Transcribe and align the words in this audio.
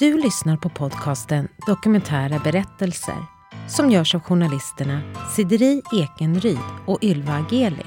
Du 0.00 0.18
lyssnar 0.18 0.56
på 0.56 0.68
podcasten 0.68 1.48
Dokumentära 1.66 2.38
berättelser 2.38 3.26
som 3.68 3.90
görs 3.90 4.14
av 4.14 4.20
journalisterna 4.20 5.00
Sideri 5.36 5.82
Ekenryd 5.92 6.58
och 6.86 7.04
Ylva 7.04 7.32
Ageli. 7.32 7.86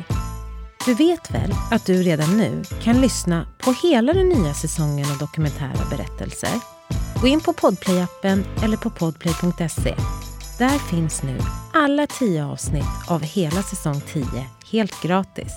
Du 0.85 0.93
vet 0.93 1.31
väl 1.31 1.51
att 1.71 1.85
du 1.85 1.93
redan 1.93 2.37
nu 2.37 2.63
kan 2.81 3.01
lyssna 3.01 3.47
på 3.63 3.73
hela 3.83 4.13
den 4.13 4.29
nya 4.29 4.53
säsongen 4.53 5.11
av 5.11 5.17
dokumentära 5.17 5.89
berättelser? 5.89 6.49
Gå 7.21 7.27
in 7.27 7.41
på 7.41 7.53
Podplay-appen 7.53 8.43
eller 8.63 8.77
på 8.77 8.89
podplay.se. 8.89 9.95
Där 10.57 10.89
finns 10.89 11.23
nu 11.23 11.37
alla 11.73 12.07
tio 12.07 12.45
avsnitt 12.45 13.09
av 13.09 13.21
hela 13.21 13.63
säsong 13.63 14.01
10 14.13 14.25
helt 14.71 15.01
gratis. 15.01 15.53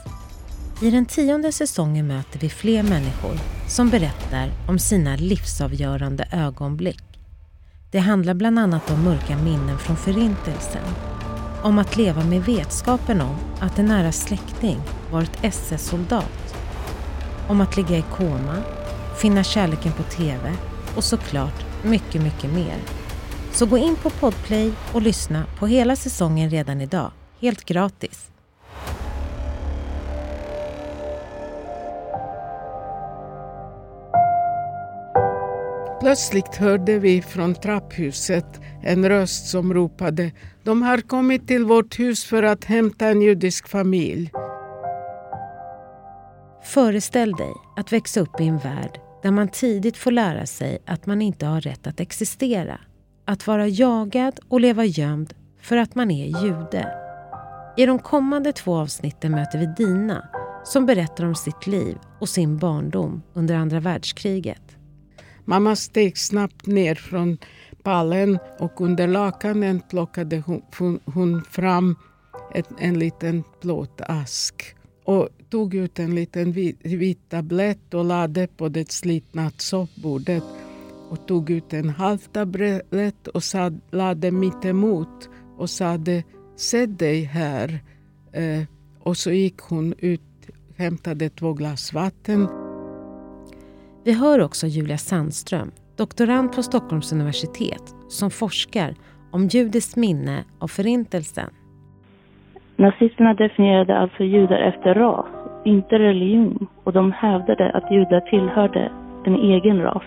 I 0.83 0.91
den 0.91 1.07
tionde 1.07 1.53
säsongen 1.53 2.07
möter 2.07 2.39
vi 2.39 2.49
fler 2.49 2.83
människor 2.83 3.56
som 3.69 3.91
berättar 3.91 4.51
om 4.69 4.79
sina 4.79 5.17
livsavgörande 5.17 6.29
ögonblick. 6.33 7.03
Det 7.91 7.99
handlar 7.99 8.35
bland 8.35 8.59
annat 8.59 8.91
om 8.91 9.05
mörka 9.05 9.37
minnen 9.37 9.79
från 9.79 9.97
Förintelsen. 9.97 10.85
Om 11.63 11.79
att 11.79 11.97
leva 11.97 12.25
med 12.25 12.45
vetskapen 12.45 13.21
om 13.21 13.37
att 13.61 13.79
en 13.79 13.87
nära 13.87 14.13
släkting 14.13 14.81
varit 15.11 15.45
SS-soldat. 15.45 16.57
Om 17.49 17.61
att 17.61 17.77
ligga 17.77 17.99
i 17.99 18.05
koma, 18.13 18.57
finna 19.21 19.45
kärleken 19.45 19.93
på 19.93 20.03
TV 20.03 20.53
och 20.97 21.05
såklart 21.05 21.85
mycket, 21.85 22.23
mycket 22.23 22.53
mer. 22.53 22.77
Så 23.53 23.67
gå 23.67 23.79
in 23.79 23.97
på 23.97 24.11
Podplay 24.11 24.73
och 24.93 25.03
lyssna 25.03 25.45
på 25.59 25.67
hela 25.67 25.97
säsongen 25.97 26.51
redan 26.51 26.81
idag, 26.81 27.11
helt 27.41 27.65
gratis. 27.65 28.31
Plötsligt 36.07 36.57
hörde 36.57 36.99
vi 36.99 37.23
från 37.23 37.55
trapphuset 37.55 38.61
en 38.83 39.09
röst 39.09 39.47
som 39.47 39.75
ropade 39.75 40.33
De 40.65 40.83
har 40.83 41.01
kommit 41.01 41.49
till 41.49 41.65
vårt 41.65 41.99
hus 41.99 42.25
för 42.25 42.43
att 42.43 42.65
hämta 42.65 43.07
en 43.07 43.23
judisk 43.23 43.69
familj. 43.69 44.31
Föreställ 46.63 47.33
dig 47.33 47.53
att 47.77 47.93
växa 47.93 48.21
upp 48.21 48.41
i 48.41 48.45
en 48.45 48.59
värld 48.59 49.01
där 49.23 49.31
man 49.31 49.49
tidigt 49.49 49.97
får 49.97 50.11
lära 50.11 50.47
sig 50.47 50.79
att 50.87 51.07
man 51.07 51.23
inte 51.23 51.47
har 51.47 51.61
rätt 51.61 51.87
att 51.87 52.01
existera. 52.01 52.81
Att 53.25 53.47
vara 53.47 53.67
jagad 53.67 54.41
och 54.49 54.61
leva 54.61 54.85
gömd 54.85 55.35
för 55.61 55.77
att 55.77 55.95
man 55.95 56.11
är 56.11 56.45
jude. 56.45 56.93
I 57.77 57.87
de 57.87 57.99
kommande 57.99 58.53
två 58.53 58.77
avsnitten 58.77 59.33
möter 59.33 59.59
vi 59.59 59.67
Dina 59.67 60.29
som 60.65 60.87
berättar 60.87 61.25
om 61.25 61.35
sitt 61.35 61.67
liv 61.67 61.99
och 62.21 62.29
sin 62.29 62.59
barndom 62.59 63.23
under 63.35 63.55
andra 63.55 63.81
världskriget. 63.81 64.66
Mamma 65.49 65.77
steg 65.77 66.19
snabbt 66.19 66.67
ner 66.67 66.95
från 66.95 67.39
pallen 67.83 68.39
och 68.59 68.81
under 68.81 69.07
lakanen 69.07 69.81
plockade 69.91 70.43
hon, 70.47 70.63
hon 71.05 71.45
fram 71.45 71.97
ett, 72.55 72.69
en 72.79 72.99
liten 72.99 73.45
plåtask 73.61 74.75
och 75.05 75.29
tog 75.51 75.75
ut 75.75 75.99
en 75.99 76.15
liten 76.15 76.53
vit, 76.53 76.79
vit 76.83 77.29
tablett 77.29 77.95
och 77.95 78.05
lade 78.05 78.47
på 78.47 78.69
det 78.69 78.93
slitna 78.93 79.51
soffbordet 79.57 80.45
och 81.11 81.27
tog 81.27 81.51
ut 81.51 81.73
en 81.73 81.89
halv 81.89 82.19
tablett 82.19 83.29
och 83.29 83.45
sad, 83.45 83.81
lade 83.91 84.31
mittemot 84.31 85.29
och 85.57 85.71
sade 85.71 86.25
Sätt 86.57 86.99
dig 86.99 87.23
här. 87.23 87.85
Eh, 88.33 88.63
och 89.01 89.17
så 89.17 89.31
gick 89.31 89.59
hon 89.59 89.95
ut, 89.99 90.21
hämtade 90.77 91.31
två 91.31 91.53
glas 91.53 91.93
vatten 91.93 92.66
vi 94.07 94.13
hör 94.13 94.41
också 94.41 94.67
Julia 94.67 94.97
Sandström, 94.97 95.71
doktorand 95.97 96.53
på 96.53 96.63
Stockholms 96.63 97.13
universitet 97.13 97.95
som 98.09 98.31
forskar 98.31 98.95
om 99.31 99.47
judiskt 99.47 99.97
minne 99.97 100.45
av 100.59 100.69
Förintelsen. 100.69 101.51
Nazisterna 102.77 103.35
definierade 103.35 103.99
alltså 103.99 104.25
judar 104.25 104.59
efter 104.59 104.95
ras, 104.95 105.27
inte 105.65 105.99
religion 105.99 106.67
och 106.85 106.93
de 106.93 107.13
hävdade 107.13 107.73
att 107.73 107.93
judar 107.93 108.21
tillhörde 108.21 108.93
en 109.25 109.35
egen 109.35 109.83
ras. 109.83 110.03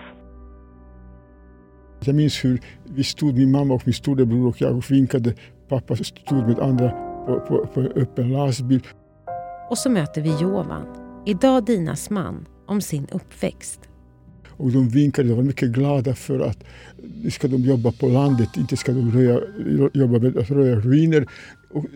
Jag 2.04 2.14
minns 2.14 2.44
hur 2.44 2.60
vi 2.96 3.04
stod, 3.04 3.34
min 3.34 3.52
mamma 3.52 3.74
och 3.74 3.82
min 3.84 3.94
storebror 3.94 4.48
och 4.48 4.60
jag 4.60 4.76
och 4.76 4.90
vinkade. 4.90 5.34
Pappa 5.68 5.94
stod 5.96 6.48
med 6.48 6.58
andra 6.58 6.90
på, 7.26 7.40
på, 7.40 7.66
på 7.66 7.80
en 7.80 7.92
öppen 8.02 8.32
lastbil. 8.32 8.80
Och 9.70 9.78
så 9.78 9.90
möter 9.90 10.20
vi 10.22 10.42
Jovan, 10.42 10.86
idag 11.26 11.64
Dinas 11.64 12.10
man, 12.10 12.46
om 12.66 12.80
sin 12.80 13.06
uppväxt. 13.12 13.89
Och 14.60 14.72
de 14.72 14.88
vinkade, 14.88 15.28
de 15.28 15.34
var 15.34 15.42
mycket 15.42 15.70
glada 15.70 16.14
för 16.14 16.40
att 16.40 16.64
nu 17.22 17.30
ska 17.30 17.48
de 17.48 17.62
jobba 17.62 17.92
på 17.92 18.08
landet, 18.08 18.48
inte 18.56 18.76
ska 18.76 18.92
de 18.92 19.10
röja, 19.10 19.40
jobba 19.94 20.18
med 20.18 20.36
att 20.36 20.50
röja 20.50 20.74
ruiner. 20.76 21.26
Och 21.70 21.86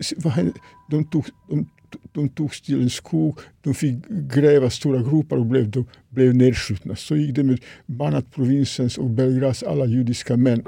de, 0.89 1.05
tog, 1.05 1.25
de, 1.49 1.65
de 2.11 2.29
togs 2.29 2.61
till 2.61 2.81
en 2.81 2.89
skog, 2.89 3.39
de 3.61 3.73
fick 3.73 3.95
gräva 4.07 4.69
stora 4.69 5.01
gropar 5.01 5.37
och 5.37 5.45
blev, 5.45 5.69
de 5.69 5.85
blev 6.09 6.35
nedskjutna. 6.35 6.95
Så 6.95 7.15
gick 7.15 7.35
det 7.35 7.43
med 7.43 7.59
Banat-provinsens 7.85 8.97
och 8.97 9.09
Belgrads 9.09 9.63
alla 9.63 9.85
judiska 9.85 10.37
män. 10.37 10.63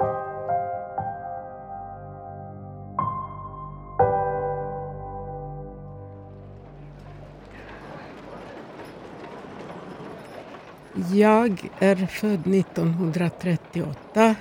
Jag 11.12 11.70
är 11.78 11.96
född 11.96 12.54
1938 12.54 14.34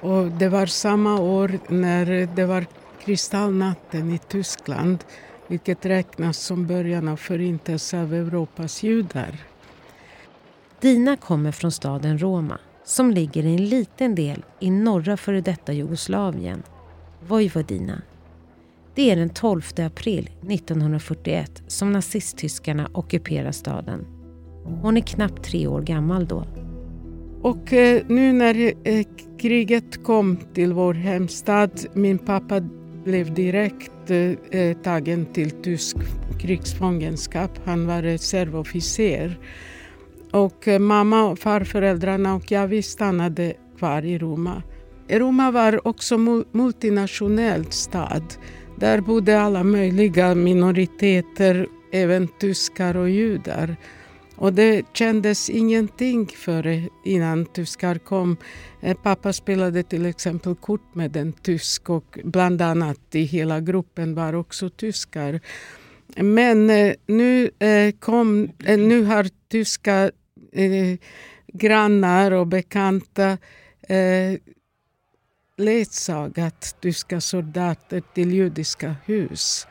och 0.00 0.26
det 0.26 0.48
var 0.48 0.66
samma 0.66 1.20
år 1.20 1.58
när 1.68 2.26
det 2.36 2.44
var 2.44 2.66
kristallnatten 3.04 4.10
i 4.10 4.18
Tyskland 4.18 5.04
vilket 5.46 5.86
räknas 5.86 6.38
som 6.38 6.66
början 6.66 7.08
av 7.08 7.16
förintelsen 7.16 8.00
av 8.00 8.14
Europas 8.14 8.82
judar. 8.82 9.36
Dina 10.80 11.16
kommer 11.16 11.52
från 11.52 11.72
staden 11.72 12.18
Roma 12.18 12.58
som 12.84 13.10
ligger 13.10 13.44
i 13.46 13.54
en 13.54 13.64
liten 13.64 14.14
del 14.14 14.44
i 14.60 14.70
norra 14.70 15.16
före 15.16 15.40
detta 15.40 15.72
Jugoslavien, 15.72 16.62
Vojvodina. 17.28 18.02
Det 18.94 19.10
är 19.10 19.16
den 19.16 19.30
12 19.30 19.62
april 19.78 20.30
1941 20.48 21.62
som 21.66 21.92
nazisttyskarna 21.92 22.90
ockuperar 22.92 23.52
staden. 23.52 24.19
Hon 24.64 24.96
är 24.96 25.00
knappt 25.00 25.44
tre 25.44 25.66
år 25.66 25.82
gammal 25.82 26.26
då. 26.26 26.44
Och 27.42 27.72
eh, 27.72 28.02
nu 28.08 28.32
när 28.32 28.72
eh, 28.84 29.06
kriget 29.38 30.04
kom 30.04 30.36
till 30.54 30.72
vår 30.72 30.94
hemstad, 30.94 31.70
min 31.94 32.18
pappa 32.18 32.60
blev 33.04 33.34
direkt 33.34 34.10
eh, 34.50 34.76
tagen 34.82 35.26
till 35.26 35.50
tysk 35.50 35.96
krigsfångenskap. 36.40 37.50
Han 37.64 37.86
var 37.86 38.02
reservofficer. 38.02 39.38
Och 40.32 40.68
mamma, 40.80 41.36
farföräldrarna 41.36 42.34
och 42.34 42.50
jag 42.50 42.68
vi 42.68 42.82
stannade 42.82 43.54
kvar 43.78 44.04
i 44.04 44.18
Roma. 44.18 44.62
Roma 45.08 45.50
var 45.50 45.88
också 45.88 46.18
multinationell 46.52 47.64
stad. 47.64 48.34
Där 48.76 49.00
bodde 49.00 49.40
alla 49.40 49.64
möjliga 49.64 50.34
minoriteter, 50.34 51.66
även 51.92 52.28
tyskar 52.28 52.96
och 52.96 53.10
judar. 53.10 53.76
Och 54.40 54.52
det 54.52 54.86
kändes 54.92 55.50
ingenting 55.50 56.26
för 56.26 56.88
innan 57.04 57.46
tyskar 57.46 57.98
kom. 57.98 58.36
Eh, 58.80 58.96
pappa 59.02 59.32
spelade 59.32 59.82
till 59.82 60.06
exempel 60.06 60.54
kort 60.54 60.94
med 60.94 61.16
en 61.16 61.32
tysk 61.32 61.90
och 61.90 62.18
bland 62.24 62.62
annat 62.62 63.14
i 63.14 63.22
hela 63.22 63.60
gruppen 63.60 64.14
var 64.14 64.32
också 64.32 64.70
tyskar. 64.70 65.40
Men 66.16 66.70
eh, 66.70 66.94
nu, 67.06 67.50
eh, 67.58 67.94
kom, 67.98 68.50
nu 68.66 69.04
har 69.04 69.26
tyska 69.48 70.10
grannar 71.52 72.30
och 72.30 72.46
bekanta 72.46 73.38
ledsagat 75.56 76.76
tyska 76.80 77.20
soldater 77.20 78.02
till 78.14 78.32
judiska 78.32 78.96
hus. 79.04 79.66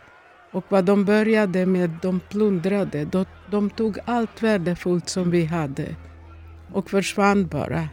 Och 0.51 0.66
vad 0.69 0.86
de 0.86 1.06
började 1.06 1.66
med, 1.66 1.90
de 2.01 2.19
plundrade. 2.30 3.06
De, 3.06 3.25
de 3.51 3.69
tog 3.69 3.98
allt 4.06 4.44
värdefullt 4.44 5.10
som 5.10 5.31
vi 5.31 5.46
hade 5.46 5.96
och 6.74 6.90
försvann 6.90 7.48
bara. 7.48 7.90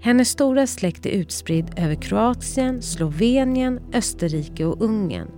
Hennes 0.00 0.28
stora 0.28 0.66
släkt 0.66 1.06
är 1.06 1.10
utspridd 1.10 1.70
över 1.76 1.94
Kroatien, 1.94 2.82
Slovenien, 2.82 3.80
Österrike 3.94 4.64
och 4.64 4.82
Ungern. 4.82 5.28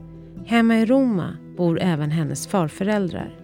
Hemma 0.46 0.78
i 0.78 0.86
Roma 0.86 1.36
bor 1.56 1.80
även 1.80 2.10
hennes 2.10 2.46
farföräldrar. 2.46 3.36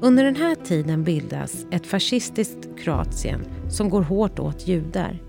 Under 0.00 0.24
den 0.24 0.36
här 0.36 0.54
tiden 0.54 1.04
bildas 1.04 1.66
ett 1.70 1.86
fascistiskt 1.86 2.78
Kroatien 2.78 3.40
som 3.68 3.90
går 3.90 4.02
hårt 4.02 4.38
åt 4.38 4.68
judar. 4.68 5.22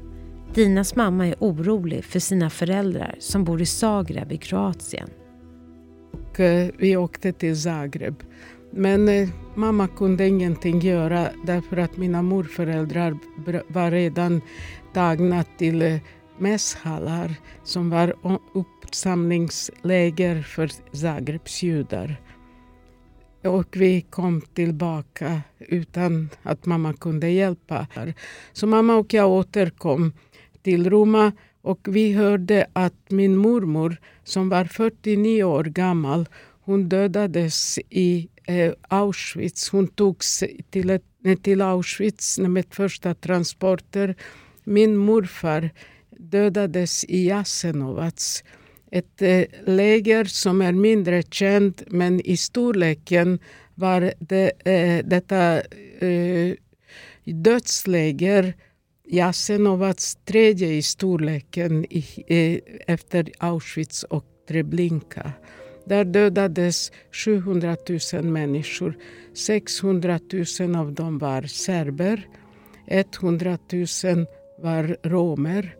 Dinas 0.53 0.95
mamma 0.95 1.27
är 1.27 1.35
orolig 1.39 2.05
för 2.05 2.19
sina 2.19 2.49
föräldrar 2.49 3.15
som 3.19 3.43
bor 3.43 3.61
i 3.61 3.65
Zagreb 3.65 4.31
i 4.31 4.37
Kroatien 4.37 5.09
och 6.33 6.39
eh, 6.39 6.69
vi 6.77 6.97
åkte 6.97 7.31
till 7.31 7.61
Zagreb. 7.61 8.23
Men 8.71 9.09
eh, 9.09 9.29
mamma 9.55 9.87
kunde 9.87 10.27
ingenting 10.27 10.79
göra 10.79 11.29
därför 11.45 11.77
att 11.77 11.97
mina 11.97 12.21
morföräldrar 12.21 13.17
var 13.67 13.91
redan 13.91 14.41
tagna 14.93 15.43
till 15.43 15.81
eh, 15.81 15.99
mässhallar 16.37 17.35
som 17.63 17.89
var 17.89 18.13
uppsamlingsläger 18.53 20.41
för 20.41 20.69
Zagrebs 20.91 21.63
judar. 21.63 22.21
Och 23.43 23.77
vi 23.77 24.01
kom 24.01 24.41
tillbaka 24.41 25.41
utan 25.59 26.29
att 26.43 26.65
mamma 26.65 26.93
kunde 26.93 27.29
hjälpa. 27.29 27.87
Så 28.53 28.67
mamma 28.67 28.95
och 28.95 29.13
jag 29.13 29.29
återkom 29.29 30.13
till 30.63 30.89
Roma 30.89 31.31
och 31.63 31.87
vi 31.89 32.13
hörde 32.13 32.67
att 32.73 33.11
min 33.11 33.37
mormor 33.37 33.97
som 34.23 34.49
var 34.49 34.65
49 34.65 35.43
år 35.43 35.63
gammal 35.63 36.27
hon 36.65 36.89
dödades 36.89 37.79
i 37.89 38.29
eh, 38.47 38.73
Auschwitz. 38.87 39.69
Hon 39.69 39.87
togs 39.87 40.43
till, 40.69 40.89
ett, 40.89 41.03
till 41.41 41.61
Auschwitz 41.61 42.39
med 42.39 42.65
första 42.69 43.13
transporter. 43.13 44.15
Min 44.63 44.97
morfar 44.97 45.69
dödades 46.09 47.05
i 47.05 47.27
Jasenovac. 47.27 48.43
Ett 48.91 49.21
eh, 49.21 49.43
läger 49.65 50.25
som 50.25 50.61
är 50.61 50.71
mindre 50.71 51.23
känt 51.23 51.83
men 51.87 52.21
i 52.21 52.37
storleken 52.37 53.39
var 53.75 54.13
det, 54.19 54.51
eh, 54.65 55.05
detta 55.05 55.61
eh, 56.07 56.55
dödsläger 57.23 58.53
Jasenovac 59.13 60.17
tredje 60.25 60.73
i 60.73 60.81
storleken 60.81 61.85
i, 61.89 62.05
eh, 62.27 62.93
efter 62.93 63.31
Auschwitz 63.37 64.03
och 64.03 64.25
Treblinka. 64.47 65.31
Där 65.85 66.05
dödades 66.05 66.91
700 67.11 67.77
000 68.13 68.23
människor. 68.23 68.97
600 69.33 70.19
000 70.59 70.75
av 70.75 70.93
dem 70.93 71.17
var 71.17 71.41
serber. 71.41 72.27
100 72.87 73.57
000 73.71 73.85
var 74.61 74.97
romer 75.03 75.75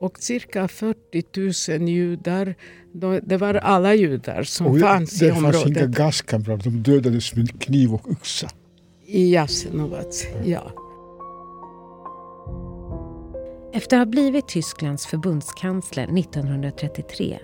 och 0.00 0.18
cirka 0.18 0.68
40 0.68 1.78
000 1.78 1.88
judar. 1.88 2.54
Det 3.22 3.36
var 3.36 3.54
alla 3.54 3.94
judar 3.94 4.42
som 4.42 4.66
och 4.66 4.80
fanns 4.80 5.22
i 5.22 5.30
området. 5.30 5.52
Det 5.52 5.58
fanns 5.58 5.76
inga 5.76 5.86
gaskamrar, 5.86 6.56
de 6.56 6.70
dödades 6.82 7.34
med 7.34 7.60
kniv 7.60 7.94
och 7.94 8.10
yxa. 8.10 8.48
I 9.06 9.32
Jasenovac, 9.32 10.26
ja. 10.44 10.87
Efter 13.78 13.96
att 13.96 14.06
ha 14.06 14.10
blivit 14.10 14.48
Tysklands 14.48 15.06
förbundskansler 15.10 16.02
1933 16.02 17.38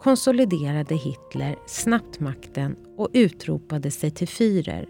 konsoliderade 0.00 0.94
Hitler 0.94 1.54
snabbt 1.66 2.20
makten 2.20 2.76
och 2.98 3.08
utropade 3.12 3.90
sig 3.90 4.10
till 4.10 4.28
Führer. 4.28 4.84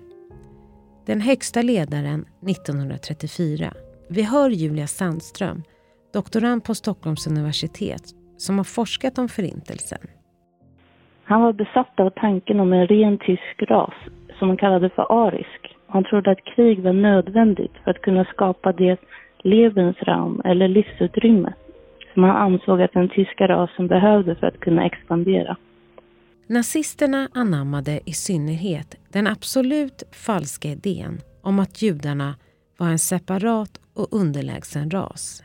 Den 1.07 1.21
högsta 1.21 1.63
ledaren 1.63 2.21
1934. 2.49 3.73
Vi 4.11 4.23
hör 4.23 4.51
Julia 4.51 4.87
Sandström, 4.87 5.63
doktorand 6.13 6.65
på 6.65 6.75
Stockholms 6.75 7.27
universitet 7.27 8.05
som 8.37 8.59
har 8.59 8.65
forskat 8.65 9.19
om 9.19 9.29
Förintelsen. 9.29 10.05
Han 11.25 11.43
var 11.43 11.53
besatt 11.53 12.01
av 12.01 12.11
tanken 12.11 12.61
om 12.61 12.73
en 12.73 12.87
ren 12.87 13.19
tysk 13.19 13.63
ras 13.63 13.95
som 14.39 14.49
han 14.49 14.57
kallade 14.57 14.91
för 14.91 15.27
arisk. 15.27 15.77
Han 15.87 16.05
trodde 16.05 16.31
att 16.31 16.45
krig 16.45 16.83
var 16.83 16.93
nödvändigt 16.93 17.77
för 17.85 17.91
att 17.91 18.03
kunna 18.03 18.25
skapa 18.25 18.73
det 18.73 18.97
Lebensraum 19.45 20.41
eller 20.45 20.69
livsutrymme 20.69 21.53
som 22.15 22.23
han 22.23 22.37
ansåg 22.37 22.83
att 22.83 22.93
den 22.93 23.09
tyska 23.09 23.49
rasen 23.49 23.89
behövde 23.89 24.35
för 24.35 24.47
att 24.47 24.61
kunna 24.61 24.87
expandera. 24.87 25.57
Nazisterna 26.47 27.29
anammade 27.35 28.01
i 28.07 28.13
synnerhet 28.13 28.97
den 29.13 29.27
absolut 29.27 30.03
falska 30.27 30.69
idén 30.69 31.19
om 31.43 31.59
att 31.59 31.83
judarna 31.83 32.35
var 32.79 32.87
en 32.87 32.99
separat 32.99 33.81
och 33.97 34.21
underlägsen 34.21 34.91
ras. 34.91 35.43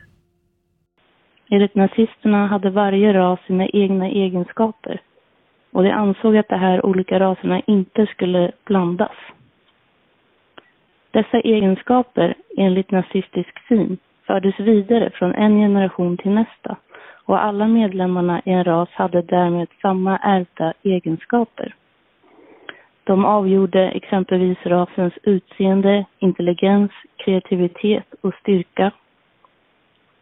Enligt 1.50 1.74
nazisterna 1.74 2.46
hade 2.46 2.70
varje 2.70 3.12
ras 3.12 3.40
sina 3.46 3.68
egna 3.68 4.08
egenskaper 4.08 5.00
och 5.72 5.82
de 5.82 5.90
ansåg 5.90 6.36
att 6.36 6.48
de 6.48 6.58
här 6.58 6.86
olika 6.86 7.20
raserna 7.20 7.60
inte 7.66 8.06
skulle 8.06 8.52
blandas. 8.64 9.16
Dessa 11.16 11.40
egenskaper, 11.40 12.34
enligt 12.56 12.90
nazistisk 12.90 13.68
syn, 13.68 13.98
fördes 14.26 14.60
vidare 14.60 15.10
från 15.10 15.34
en 15.34 15.58
generation 15.58 16.16
till 16.16 16.30
nästa 16.30 16.76
och 17.24 17.44
alla 17.44 17.68
medlemmarna 17.68 18.42
i 18.44 18.50
en 18.50 18.64
ras 18.64 18.88
hade 18.92 19.22
därmed 19.22 19.68
samma 19.82 20.16
ärvda 20.18 20.72
egenskaper. 20.82 21.74
De 23.04 23.24
avgjorde 23.24 23.88
exempelvis 23.90 24.58
rasens 24.64 25.12
utseende, 25.22 26.04
intelligens, 26.18 26.90
kreativitet 27.16 28.14
och 28.20 28.34
styrka. 28.40 28.90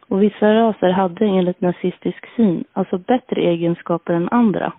Och 0.08 0.22
vissa 0.22 0.54
raser 0.54 0.90
hade 0.90 1.24
enligt 1.24 1.60
nazistisk 1.60 2.26
syn 2.36 2.64
alltså 2.72 2.98
bättre 2.98 3.40
egenskaper 3.40 4.14
än 4.14 4.28
andra. 4.28 4.72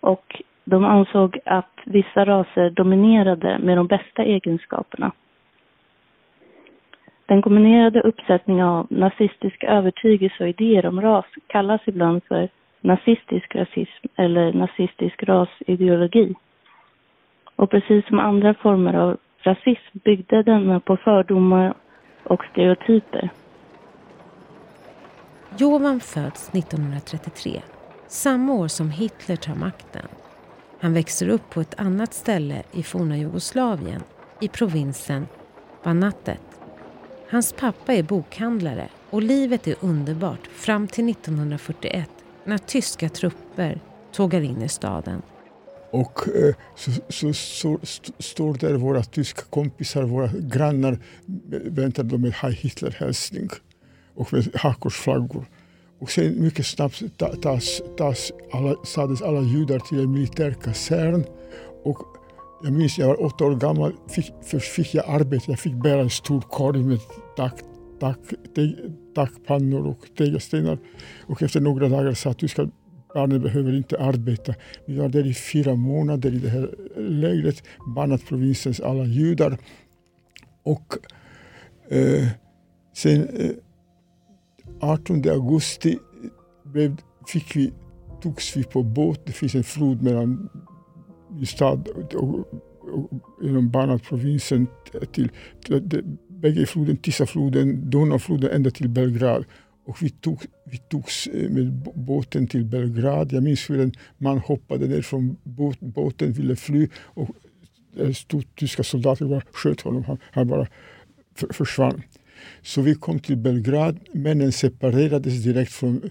Och 0.00 0.42
de 0.64 0.84
ansåg 0.84 1.38
att 1.44 1.80
vissa 1.84 2.24
raser 2.24 2.70
dominerade 2.70 3.58
med 3.58 3.76
de 3.76 3.86
bästa 3.86 4.24
egenskaperna. 4.24 5.12
Den 7.26 7.42
kombinerade 7.42 8.00
uppsättningen 8.00 8.66
av 8.66 8.86
nazistiska 8.90 9.66
övertygelser 9.66 10.44
och 10.44 10.48
idéer 10.48 10.86
om 10.86 11.00
ras 11.00 11.24
kallas 11.46 11.80
ibland 11.86 12.24
för 12.24 12.48
nazistisk 12.80 13.54
rasism 13.54 14.06
eller 14.16 14.52
nazistisk 14.52 15.22
rasideologi. 15.22 16.34
Och 17.56 17.70
precis 17.70 18.06
som 18.06 18.18
andra 18.18 18.54
former 18.54 18.94
av 18.94 19.16
rasism 19.38 19.98
byggde 20.04 20.42
denna 20.42 20.80
på 20.80 20.96
fördomar 20.96 21.74
och 22.24 22.44
stereotyper. 22.52 23.30
Jovan 25.58 26.00
föds 26.00 26.48
1933, 26.48 27.62
samma 28.06 28.52
år 28.52 28.68
som 28.68 28.90
Hitler 28.90 29.36
tar 29.36 29.54
makten. 29.54 30.08
Han 30.84 30.92
växer 30.92 31.28
upp 31.28 31.50
på 31.50 31.60
ett 31.60 31.74
annat 31.76 32.14
ställe 32.14 32.62
i 32.72 32.82
forna 32.82 33.18
Jugoslavien, 33.18 34.02
i 34.40 34.48
provinsen 34.48 35.26
Banatet. 35.84 36.40
Hans 37.30 37.52
pappa 37.52 37.94
är 37.94 38.02
bokhandlare 38.02 38.88
och 39.10 39.22
livet 39.22 39.66
är 39.66 39.74
underbart 39.80 40.46
fram 40.46 40.88
till 40.88 41.08
1941 41.08 42.10
när 42.44 42.58
tyska 42.58 43.08
trupper 43.08 43.80
tågar 44.12 44.40
in 44.40 44.62
i 44.62 44.68
staden. 44.68 45.22
Och 45.90 46.28
eh, 46.28 46.54
så, 46.76 46.90
så, 47.08 47.32
så 47.32 47.78
står 48.18 48.54
där 48.54 48.74
våra 48.74 49.02
tyska 49.02 49.42
kompisar, 49.50 50.02
våra 50.02 50.28
grannar, 50.28 50.92
eh, 50.92 51.58
väntar 51.64 52.02
de 52.02 52.20
med 52.20 52.32
Heil 52.32 52.54
Hitler-hälsning 52.54 53.48
och 54.14 54.32
med 54.32 54.50
hakkorsflaggor. 54.54 55.46
Och 55.98 56.10
sen 56.10 56.42
mycket 56.42 56.66
snabbt 56.66 57.02
tas, 57.42 57.82
tas 57.96 58.32
alla, 58.52 58.74
sades 58.84 59.22
alla 59.22 59.40
judar 59.40 59.78
till 59.78 60.00
en 60.00 60.12
militärkasern. 60.12 61.24
Och 61.84 61.98
jag 62.62 62.72
minns 62.72 62.98
jag 62.98 63.06
var 63.06 63.22
åtta 63.24 63.44
år 63.44 63.56
gammal, 63.56 63.92
fick, 64.08 64.32
först 64.42 64.72
fick 64.72 64.94
jag 64.94 65.04
arbete. 65.08 65.44
Jag 65.48 65.58
fick 65.58 65.74
bära 65.74 66.00
en 66.00 66.10
stor 66.10 66.40
korg 66.40 66.82
med 66.82 66.98
tack, 67.36 67.60
tack, 68.00 68.18
tackpannor 69.14 69.86
och 69.86 70.06
tegelstenar. 70.18 70.78
Och 71.26 71.42
efter 71.42 71.60
några 71.60 71.88
dagar 71.88 72.14
sa 72.14 72.30
att 72.30 72.42
barnen 73.14 73.42
behöver 73.42 73.76
inte 73.76 73.98
arbeta. 73.98 74.54
Vi 74.86 74.96
var 74.96 75.08
där 75.08 75.26
i 75.26 75.34
fyra 75.34 75.74
månader 75.74 76.34
i 76.34 76.38
det 76.38 76.48
här 76.48 76.74
lägret, 76.96 77.62
Banat-provinsens 77.96 78.80
alla 78.80 79.04
judar. 79.04 79.58
Och 80.62 80.94
eh, 81.88 82.26
sen 82.92 83.28
eh, 83.28 83.50
18 84.80 85.28
augusti 85.28 85.98
blev, 86.64 86.96
fick 87.26 87.56
vi, 87.56 87.72
togs 88.22 88.56
vi 88.56 88.64
på 88.64 88.82
båt. 88.82 89.26
Det 89.26 89.32
finns 89.32 89.54
en 89.54 89.64
flod 89.64 90.02
mellan 90.02 90.48
stad 91.46 91.88
och, 92.14 92.38
och, 92.80 93.10
genom 93.42 93.70
Banat-provinsen 93.70 94.66
till, 95.12 95.30
till, 95.64 96.04
bägge 96.28 96.66
floden, 96.66 96.96
Tisafloden, 96.96 97.90
Donaufloden 97.90 98.50
ända 98.50 98.70
till 98.70 98.88
Belgrad. 98.88 99.44
Och 99.86 100.02
vi, 100.02 100.10
tog, 100.10 100.42
vi 100.64 100.78
togs 100.78 101.26
eh, 101.26 101.50
med 101.50 101.72
båten 101.94 102.46
till 102.46 102.64
Belgrad. 102.64 103.32
Jag 103.32 103.42
minns 103.42 103.70
hur 103.70 103.80
en 103.80 103.92
man 104.18 104.38
hoppade 104.38 104.86
ner 104.86 105.02
från 105.02 105.36
båt, 105.42 105.80
båten, 105.80 106.32
ville 106.32 106.56
fly 106.56 106.88
och 106.96 107.28
eh, 107.96 108.12
stod 108.12 108.54
tyska 108.54 108.82
soldater 108.82 109.32
och 109.32 109.42
sköt 109.52 109.80
honom. 109.80 110.04
Han, 110.04 110.18
han 110.32 110.48
bara 110.48 110.66
försvann. 111.50 112.02
Så 112.62 112.82
vi 112.82 112.94
kom 112.94 113.18
till 113.18 113.36
Belgrad. 113.36 113.98
Männen 114.12 114.52
separerades 114.52 115.42
direkt 115.42 115.72
från 115.72 116.10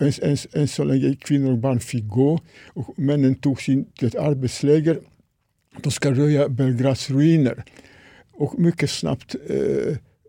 än, 0.00 0.12
än, 0.22 0.36
än 0.52 0.68
så 0.68 0.84
länge 0.84 1.16
kvinnor 1.16 1.52
och 1.52 1.58
barn 1.58 1.80
fick 1.80 2.08
gå. 2.08 2.40
Och 2.66 2.98
männen 2.98 3.34
togs 3.34 3.68
in 3.68 3.84
till 3.84 4.08
ett 4.08 4.14
arbetsläger. 4.14 5.00
De 5.82 5.90
ska 5.90 6.10
röja 6.10 6.48
Belgrads 6.48 7.10
ruiner. 7.10 7.64
Och 8.32 8.58
mycket 8.58 8.90
snabbt 8.90 9.34
eh, 9.48 9.56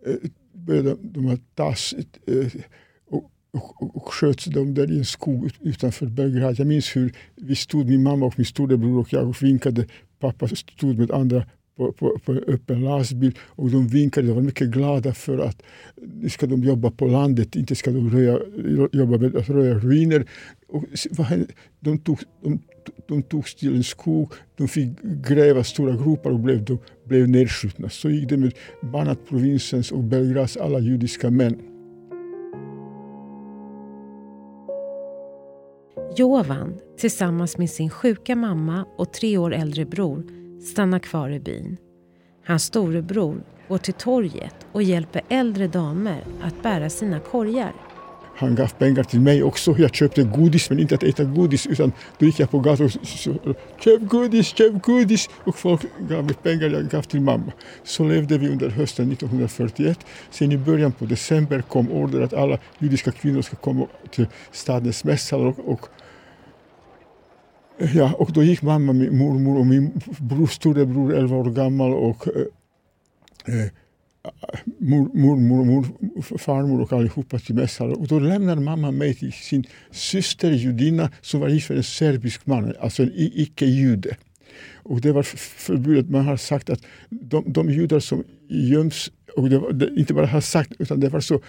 eh 0.06 0.16
började 0.54 0.96
de 1.02 1.38
tas 1.56 1.94
eh, 2.28 2.62
och, 3.06 3.32
och, 3.52 3.96
och 3.96 4.14
sköts 4.14 4.46
de 4.46 4.74
där 4.74 4.92
i 4.92 4.98
en 4.98 5.06
skog 5.06 5.52
utanför 5.62 6.06
Belgrad. 6.06 6.60
Jag 6.60 6.68
minns 6.68 6.96
hur 6.96 7.14
vi 7.36 7.56
stod, 7.56 7.90
min 7.90 8.04
mamma 8.04 8.26
och 8.26 8.34
min 8.38 8.46
storebror 8.46 9.00
och 9.00 9.14
jag 9.14 9.30
och 9.30 9.44
vinkade 9.44 9.86
pappa 10.20 10.48
stod 10.48 10.98
med 10.98 11.12
andra 11.12 11.46
på, 11.78 11.92
på, 11.92 12.20
på 12.26 12.32
en 12.32 12.44
öppen 12.48 12.82
lastbil 12.82 13.38
och 13.40 13.70
de 13.70 13.88
vinkade. 13.88 14.28
De 14.28 14.34
var 14.34 14.42
mycket 14.42 14.68
glada 14.68 15.14
för 15.14 15.38
att 15.38 15.62
nu 15.96 16.30
ska 16.30 16.48
de 16.48 16.64
jobba 16.64 16.92
på 16.92 17.06
landet, 17.08 17.56
inte 17.56 17.76
ska 17.76 17.92
de 17.92 18.10
röja, 18.10 18.40
jobba 18.92 19.18
med 19.18 19.36
att 19.36 19.50
röja 19.50 19.74
ruiner. 19.74 20.26
Och, 20.68 20.84
de, 21.80 21.98
tog, 21.98 22.20
de, 22.44 22.60
de 23.08 23.24
togs 23.24 23.56
till 23.56 23.76
en 23.76 23.84
skog, 23.84 24.34
de 24.56 24.68
fick 24.68 24.90
gräva 25.02 25.64
stora 25.64 25.96
gropar 25.96 26.32
och 26.32 26.40
blev, 26.40 26.66
de 26.66 26.78
blev 27.04 27.30
nedskjutna. 27.30 27.90
Så 27.90 28.10
gick 28.10 28.30
det 28.30 28.38
med 28.38 28.54
Banat-provinsens 28.82 29.92
och 29.92 30.04
Belgrads 30.04 30.58
alla 30.58 30.80
judiska 30.80 31.30
män. 31.30 31.56
Jovan, 36.18 36.74
tillsammans 36.98 37.58
med 37.58 37.70
sin 37.70 37.90
sjuka 37.90 38.36
mamma 38.36 38.86
och 38.98 39.14
tre 39.14 39.38
år 39.38 39.54
äldre 39.54 39.86
bror, 39.86 40.24
stannar 40.66 41.00
kvar 41.00 41.30
i 41.30 41.40
byn. 41.40 41.78
Hans 42.46 42.64
storebror 42.64 43.44
går 43.68 43.78
till 43.78 43.94
torget 43.94 44.56
och 44.72 44.84
hjälper 44.84 45.22
äldre 45.30 45.68
damer 45.68 46.24
att 46.42 46.64
bära 46.64 46.90
sina 46.90 47.20
korgar. 47.20 47.74
Han 48.38 48.56
gav 48.56 48.68
pengar 48.68 49.04
till 49.04 49.20
mig 49.20 49.44
också. 49.44 49.76
Jag 49.78 49.96
köpte 49.96 50.24
godis, 50.24 50.70
men 50.70 50.80
inte 50.80 50.96
att 50.96 51.04
äta 51.04 51.24
godis 51.24 51.68
utan 51.68 51.92
då 52.18 52.26
gick 52.26 52.40
jag 52.40 52.52
på 52.52 52.60
gatan 52.60 52.86
och 52.86 52.92
sa 52.92 53.32
köp 53.80 54.02
godis, 54.02 54.48
köp 54.48 54.82
godis. 54.82 55.30
Och 55.44 55.56
folk 55.56 55.82
gav 56.10 56.26
mig 56.26 56.34
pengar 56.34 56.70
jag 56.70 56.90
gav 56.90 57.02
till 57.02 57.22
mamma. 57.22 57.52
Så 57.84 58.04
levde 58.04 58.38
vi 58.38 58.50
under 58.50 58.70
hösten 58.70 59.12
1941. 59.12 60.00
Sen 60.32 60.52
i 60.52 60.58
början 60.58 60.92
på 60.92 61.06
december 61.06 61.62
kom 61.62 61.92
order 61.92 62.22
att 62.22 62.34
alla 62.34 62.60
judiska 62.80 63.12
kvinnor 63.12 63.42
ska 63.42 63.56
komma 63.56 63.88
till 64.12 64.28
stadens 64.52 65.04
mässor. 65.04 65.48
och, 65.48 65.60
och 65.60 65.88
Ja, 67.78 68.14
och 68.14 68.32
då 68.32 68.44
gick 68.44 68.62
mamma, 68.62 68.94
min 68.94 69.18
mormor 69.18 69.60
och 69.60 69.66
min 69.66 70.02
bror, 70.20 70.48
storebror, 70.48 71.14
11 71.14 71.36
år 71.36 71.52
gammal 71.52 71.94
och 71.94 72.28
eh, 72.28 73.62
eh 73.62 73.72
mormor, 74.78 75.36
mor, 75.38 75.66
mor, 75.66 76.38
farmor 76.38 76.82
och 76.82 76.94
allihopa 76.94 77.40
till 77.40 77.56
mässan. 77.56 77.92
Och 77.92 78.08
då 78.08 78.20
lämnar 78.20 78.56
mamma 78.56 78.92
mig 78.92 79.14
till 79.14 79.34
sin 79.34 79.64
syster 79.92 80.52
judinna 80.52 81.12
som 81.22 81.40
var 81.40 81.50
gift 81.50 81.70
med 81.70 81.78
en 81.78 81.84
serbisk 81.84 82.46
man, 82.46 82.74
alltså 82.80 83.04
en 83.04 83.12
icke-jude. 83.16 84.18
Och 84.74 85.02
det 85.02 85.12
var 85.12 85.24
förbjudet. 85.24 86.10
Man 86.10 86.26
har 86.26 86.38
sagt 86.38 86.70
att 86.70 86.82
de, 87.10 87.44
de 87.48 87.70
judar 87.70 88.00
som 88.00 88.24
göms, 88.50 89.12
och 89.36 89.50
det, 89.50 89.60
var, 89.60 89.72
det 89.72 89.90
inte 89.96 90.14
bara 90.14 90.26
har 90.26 90.42
sagt, 90.42 90.72
utan 90.80 91.00
det 91.00 91.10
var 91.10 91.20
så 91.20 91.42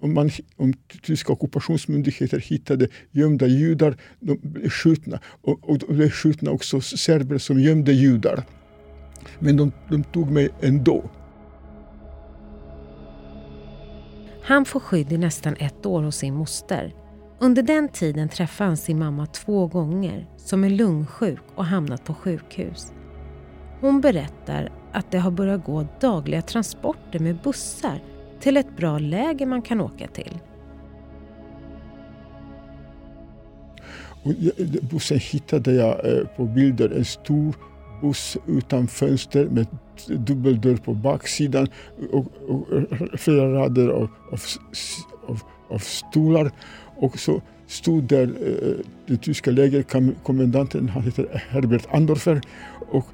om, 0.00 0.14
man, 0.14 0.30
om 0.56 0.72
tyska 1.02 1.32
ockupationsmyndigheter 1.32 2.38
hittade 2.38 2.88
gömda 3.10 3.46
judar, 3.46 3.96
de 4.20 4.38
blev 4.42 4.70
skjutna. 4.70 5.20
Och, 5.42 5.70
och 5.70 5.78
de 5.78 5.94
blev 5.94 6.10
skjutna 6.10 6.50
också 6.50 6.80
serber 6.80 7.38
som 7.38 7.60
gömde 7.60 7.92
judar. 7.92 8.44
Men 9.38 9.56
de, 9.56 9.72
de 9.88 10.04
tog 10.04 10.30
mig 10.30 10.48
ändå. 10.60 11.10
Han 14.42 14.64
får 14.64 14.80
skydd 14.80 15.12
i 15.12 15.18
nästan 15.18 15.56
ett 15.58 15.86
år 15.86 16.02
hos 16.02 16.16
sin 16.16 16.34
moster. 16.34 16.94
Under 17.38 17.62
den 17.62 17.88
tiden 17.88 18.28
träffar 18.28 18.64
han 18.64 18.76
sin 18.76 18.98
mamma 18.98 19.26
två 19.26 19.66
gånger 19.66 20.26
som 20.36 20.64
är 20.64 20.70
lungsjuk 20.70 21.42
och 21.54 21.64
hamnat 21.64 22.04
på 22.04 22.14
sjukhus. 22.14 22.92
Hon 23.80 24.00
berättar 24.00 24.72
att 24.92 25.10
det 25.10 25.18
har 25.18 25.30
börjat 25.30 25.64
gå 25.64 25.86
dagliga 26.00 26.42
transporter 26.42 27.18
med 27.18 27.42
bussar 27.42 28.00
till 28.40 28.56
ett 28.56 28.76
bra 28.76 28.98
läger 28.98 29.46
man 29.46 29.62
kan 29.62 29.80
åka 29.80 30.06
till. 30.06 30.38
Och 34.26 34.32
bussen 34.90 35.18
hittade 35.18 35.72
jag 35.72 36.06
eh, 36.06 36.26
på 36.36 36.44
bilder, 36.44 36.90
en 36.90 37.04
stor 37.04 37.54
buss 38.00 38.36
utan 38.46 38.88
fönster 38.88 39.44
med 39.44 39.66
dubbeldörr 40.08 40.76
på 40.76 40.94
baksidan 40.94 41.68
och, 42.12 42.26
och 42.48 42.66
flera 43.20 43.52
rader 43.52 43.88
av, 43.88 44.08
av, 44.32 44.40
av, 45.26 45.42
av, 45.68 45.78
stolar. 45.78 46.50
Och 46.96 47.18
så 47.18 47.42
stod 47.66 48.02
där 48.02 48.22
eh, 48.22 48.68
eh 48.68 48.76
den 49.06 49.18
tyska 49.18 49.50
lägerkommendanten, 49.50 50.88
han 50.88 51.02
heter 51.02 51.42
Herbert 51.48 51.86
Andorfer, 51.90 52.40
och 52.90 53.06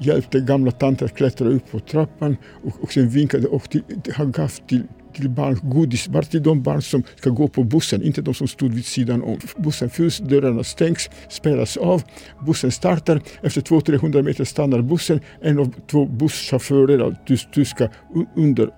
hjälpte 0.00 0.40
gamla 0.40 0.70
tanter 0.70 1.06
att 1.06 1.16
klättra 1.16 1.48
upp 1.48 1.70
på 1.70 1.80
trappan 1.80 2.36
och, 2.64 2.82
och 2.82 2.92
sen 2.92 3.08
vinkade 3.08 3.46
och 3.48 3.70
till, 3.70 3.82
han 4.14 4.32
gav 4.32 4.48
till, 4.48 4.82
till 5.14 5.28
barn 5.28 5.58
godis, 5.62 6.08
bara 6.08 6.22
till 6.22 6.42
de 6.42 6.62
barn 6.62 6.82
som 6.82 7.02
ska 7.16 7.30
gå 7.30 7.48
på 7.48 7.64
bussen, 7.64 8.02
inte 8.02 8.22
de 8.22 8.34
som 8.34 8.48
stod 8.48 8.74
vid 8.74 8.84
sidan 8.84 9.22
om. 9.22 9.38
Bussen 9.56 9.90
fylls, 9.90 10.18
dörrarna 10.18 10.64
stängs, 10.64 11.10
spelas 11.28 11.76
av, 11.76 12.02
bussen 12.46 12.70
startar. 12.70 13.20
Efter 13.42 13.60
200-300 13.60 14.22
meter 14.22 14.44
stannar 14.44 14.82
bussen. 14.82 15.20
En 15.42 15.58
av 15.58 15.74
två 15.90 16.06
busschaufförer, 16.06 17.16
tyska 17.52 17.90
under, 18.36 18.70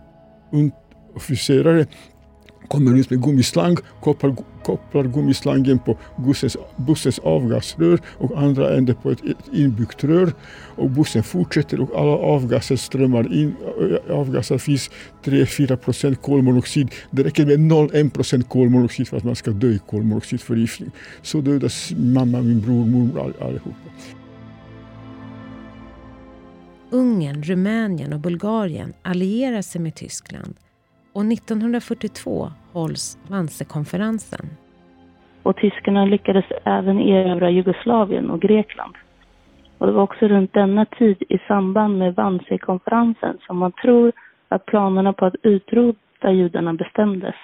officerare 1.17 1.87
kommer 2.71 2.99
ut 2.99 3.11
med 3.11 3.23
gummislang, 3.23 3.77
kopplar, 4.01 4.37
kopplar 4.63 5.05
gummislangen 5.05 5.79
på 5.79 5.97
bussens, 6.17 6.57
bussens 6.77 7.19
avgasrör 7.19 8.01
och 8.07 8.39
andra 8.43 8.77
änden 8.77 8.97
på 9.03 9.11
ett, 9.11 9.25
ett 9.25 9.49
inbyggt 9.53 10.05
rör. 10.05 10.33
Och 10.77 10.91
bussen 10.91 11.23
fortsätter 11.23 11.81
och 11.81 11.91
alla 12.01 12.11
avgaser 12.11 12.77
strömmar 12.77 13.33
in. 13.33 13.57
Avgaser 14.11 14.59
finns 14.59 14.91
3-4 15.25 15.77
procent 15.77 16.23
kolmonoxid. 16.23 16.91
Det 17.11 17.23
räcker 17.23 17.47
med 17.47 17.59
0,1 17.59 18.11
procent 18.11 18.49
kolmonoxid 18.49 19.09
för 19.09 19.17
att 19.17 19.25
man 19.25 19.37
ska 19.37 19.51
dö 19.51 19.69
i 19.69 19.79
kolmonoxidförgiftning. 19.91 20.91
Så 21.23 21.41
dödas 21.41 21.93
mamma, 21.97 22.41
min 22.41 22.61
bror, 22.61 22.87
mormor, 22.87 23.21
all, 23.21 23.49
allihopa. 23.49 23.75
Ungern, 26.91 27.43
Rumänien 27.43 28.13
och 28.13 28.21
Bulgarien 28.21 28.93
allierar 29.03 29.63
sig 29.63 29.81
med 29.81 29.95
Tyskland 29.95 30.55
och 31.13 31.33
1942 31.33 32.51
hålls 32.73 33.19
Wannsee-konferensen. 33.29 34.47
Och 35.43 35.57
tyskarna 35.57 36.05
lyckades 36.05 36.45
även 36.65 37.01
erövra 37.01 37.51
Jugoslavien 37.51 38.31
och 38.31 38.41
Grekland. 38.41 38.95
Och 39.79 39.87
det 39.87 39.93
var 39.93 40.03
också 40.03 40.29
runt 40.29 40.53
denna 40.53 40.85
tid 40.85 41.23
i 41.29 41.39
samband 41.49 41.99
med 41.99 42.15
Wannsee-konferensen 42.15 43.39
som 43.47 43.59
man 43.59 43.73
tror 43.73 44.13
att 44.49 44.67
planerna 44.67 45.13
på 45.13 45.27
att 45.27 45.35
utrota 45.43 46.33
judarna 46.33 46.75
bestämdes. 46.75 47.35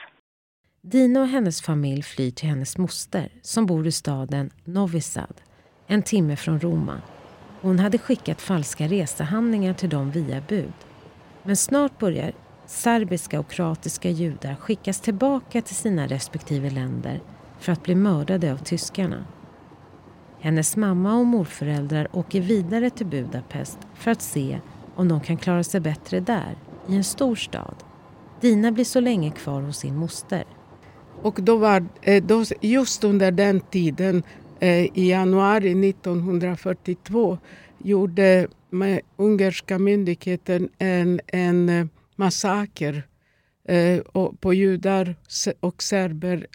Dina 0.83 1.21
och 1.21 1.27
hennes 1.27 1.63
familj 1.63 2.03
flyr 2.03 2.31
till 2.31 2.49
hennes 2.49 2.79
moster 2.79 3.29
som 3.43 3.67
bor 3.67 3.87
i 3.87 3.93
staden 3.93 4.51
Novi 4.65 5.01
Sad, 5.01 5.41
en 5.87 6.03
timme 6.03 6.37
från 6.37 6.61
Roma. 6.61 7.01
Hon 7.61 7.79
hade 7.79 7.99
skickat 7.99 8.41
falska 8.41 8.85
resehandlingar 8.85 9.73
till 9.73 9.89
dem 9.89 10.11
via 10.11 10.41
bud. 10.49 10.73
Men 11.43 11.57
snart 11.57 11.99
börjar 11.99 12.33
serbiska 12.67 13.41
och 13.41 13.51
kroatiska 13.51 14.11
judar 14.11 14.55
skickas 14.55 15.01
tillbaka 15.01 15.63
till 15.63 15.77
sina 15.77 16.07
respektive 16.07 16.71
länder 16.71 17.21
för 17.59 17.73
att 17.73 17.83
bli 17.83 17.95
mördade 17.95 18.53
av 18.53 18.57
tyskarna. 18.57 19.25
Hennes 20.41 20.77
mamma 20.77 21.17
och 21.17 21.27
morföräldrar 21.27 22.09
åker 22.13 22.41
vidare 22.41 22.91
till 22.91 23.07
Budapest 23.07 23.79
för 23.95 24.11
att 24.11 24.23
se 24.23 24.61
om 24.95 25.09
de 25.09 25.21
kan 25.21 25.37
klara 25.37 25.65
sig 25.65 25.81
bättre 25.81 26.21
där, 26.21 26.57
i 26.89 26.97
en 26.97 27.05
stor 27.05 27.37
stad. 27.37 27.75
Dina 28.41 28.73
blir 28.73 28.85
så 28.85 29.01
länge 29.01 29.31
kvar 29.31 29.63
hos 29.63 29.79
sin 29.79 29.97
moster. 29.97 30.45
Och 31.23 31.39
då 31.43 31.57
var, 31.57 31.87
eh, 32.03 32.25
då, 32.25 32.45
just 32.61 33.05
under 33.05 33.31
den 33.31 33.61
tiden, 33.61 34.23
eh, 34.61 34.99
i 34.99 35.11
januari 35.11 35.75
1942, 35.75 37.39
gjorde 37.79 38.47
ungerska 39.17 39.79
myndigheten 39.79 40.69
en, 40.79 41.21
en 41.27 41.69
eh, 41.69 41.87
massaker 42.17 43.03
eh, 43.69 44.01
på 44.41 44.55
judar 44.55 45.17
och 45.61 45.83
serber 45.83 46.47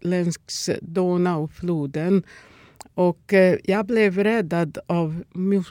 längs 0.00 0.70
Donaufloden. 0.82 2.22
Och 2.94 3.32
eh, 3.32 3.58
jag 3.64 3.86
blev 3.86 4.18
räddad 4.18 4.78
av 4.86 5.22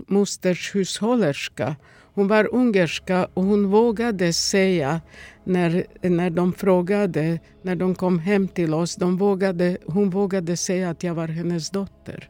mosters 0.08 0.76
hushållerska. 0.76 1.76
Hon 2.14 2.28
var 2.28 2.56
ungerska 2.56 3.28
och 3.34 3.44
hon 3.44 3.68
vågade 3.68 4.34
säga 4.34 5.02
när, 5.44 5.86
när 6.02 6.30
de 6.30 6.54
frågade, 6.54 7.40
när 7.62 7.76
de 7.76 7.96
kom 7.96 8.20
hem 8.20 8.48
till 8.48 8.74
oss, 8.74 8.96
de 8.96 9.18
vågade, 9.18 9.78
hon 9.86 10.10
vågade 10.10 10.58
säga 10.58 10.90
att 10.90 11.04
jag 11.04 11.16
var 11.16 11.28
hennes 11.28 11.70
dotter. 11.70 12.30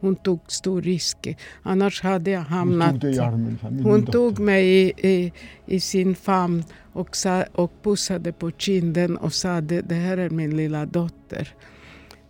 Hon 0.00 0.16
tog 0.16 0.40
stor 0.46 0.82
risk. 0.82 1.36
Annars 1.62 2.02
hade 2.02 2.30
jag 2.30 2.40
hamnat... 2.40 2.90
Hon 2.90 3.00
tog, 3.00 3.18
armen, 3.18 3.58
hon 3.82 4.06
tog 4.06 4.38
mig 4.38 4.66
i, 4.66 4.92
i, 5.08 5.32
i, 5.66 5.80
sin 5.80 6.14
famn 6.14 6.64
och, 6.92 7.16
sa, 7.16 7.44
och 7.52 7.72
pussade 7.82 8.32
på 8.32 8.50
kinden 8.50 9.16
och 9.16 9.32
sa 9.32 9.60
det, 9.60 9.80
det 9.80 9.94
här 9.94 10.16
är 10.16 10.30
min 10.30 10.56
lilla 10.56 10.86
dotter. 10.86 11.54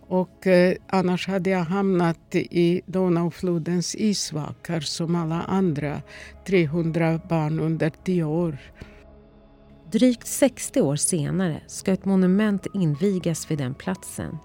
Och 0.07 0.47
eh, 0.47 0.75
annars 0.87 1.27
hade 1.27 1.49
jag 1.49 1.63
hamnat 1.63 2.35
i 2.35 2.81
Donauflodens 2.85 3.95
isvakar 3.95 4.79
som 4.79 5.15
alla 5.15 5.41
andra 5.41 6.01
300 6.47 7.19
barn 7.29 7.59
under 7.59 7.91
10 8.03 8.23
år. 8.23 8.57
Drygt 9.91 10.27
60 10.27 10.81
år 10.81 10.95
senare 10.95 11.61
ska 11.67 11.91
ett 11.91 12.05
monument 12.05 12.67
invigas 12.73 13.51
vid 13.51 13.57
den 13.57 13.73
platsen 13.73 14.37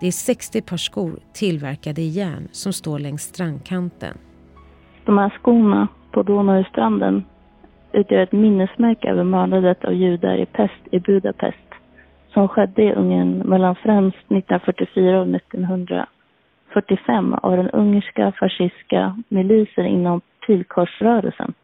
det 0.00 0.06
är 0.06 0.10
60 0.10 0.62
par 0.62 0.76
skor 0.76 1.18
tillverkade 1.32 2.00
i 2.00 2.08
järn 2.08 2.48
som 2.52 2.72
står 2.72 2.98
längs 2.98 3.22
strandkanten. 3.22 4.18
De 5.04 5.18
här 5.18 5.30
skorna 5.30 5.88
på 6.10 6.22
Donaustranden 6.22 7.24
utgör 7.92 8.22
ett 8.22 8.32
minnesmärke 8.32 9.08
över 9.08 9.24
mördandet 9.24 9.84
av 9.84 9.94
judar 9.94 10.38
i 10.38 10.46
pest 10.46 10.80
i 10.90 11.00
Budapest 11.00 11.66
som 12.36 12.48
skedde 12.48 12.82
i 12.82 12.92
Ungern 12.92 13.38
mellan 13.38 13.74
främst 13.74 14.16
1944 14.16 15.20
och 15.20 15.28
1945 15.28 17.34
av 17.34 17.56
den 17.56 17.70
ungerska 17.70 18.32
fascistiska 18.40 19.22
milisen 19.28 19.86
inom 19.86 20.20
Pilkorsrörelsen 20.46 21.54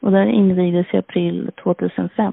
och 0.00 0.12
den 0.12 0.28
invigdes 0.28 0.86
i 0.92 0.96
april 0.96 1.50
2005. 1.62 2.32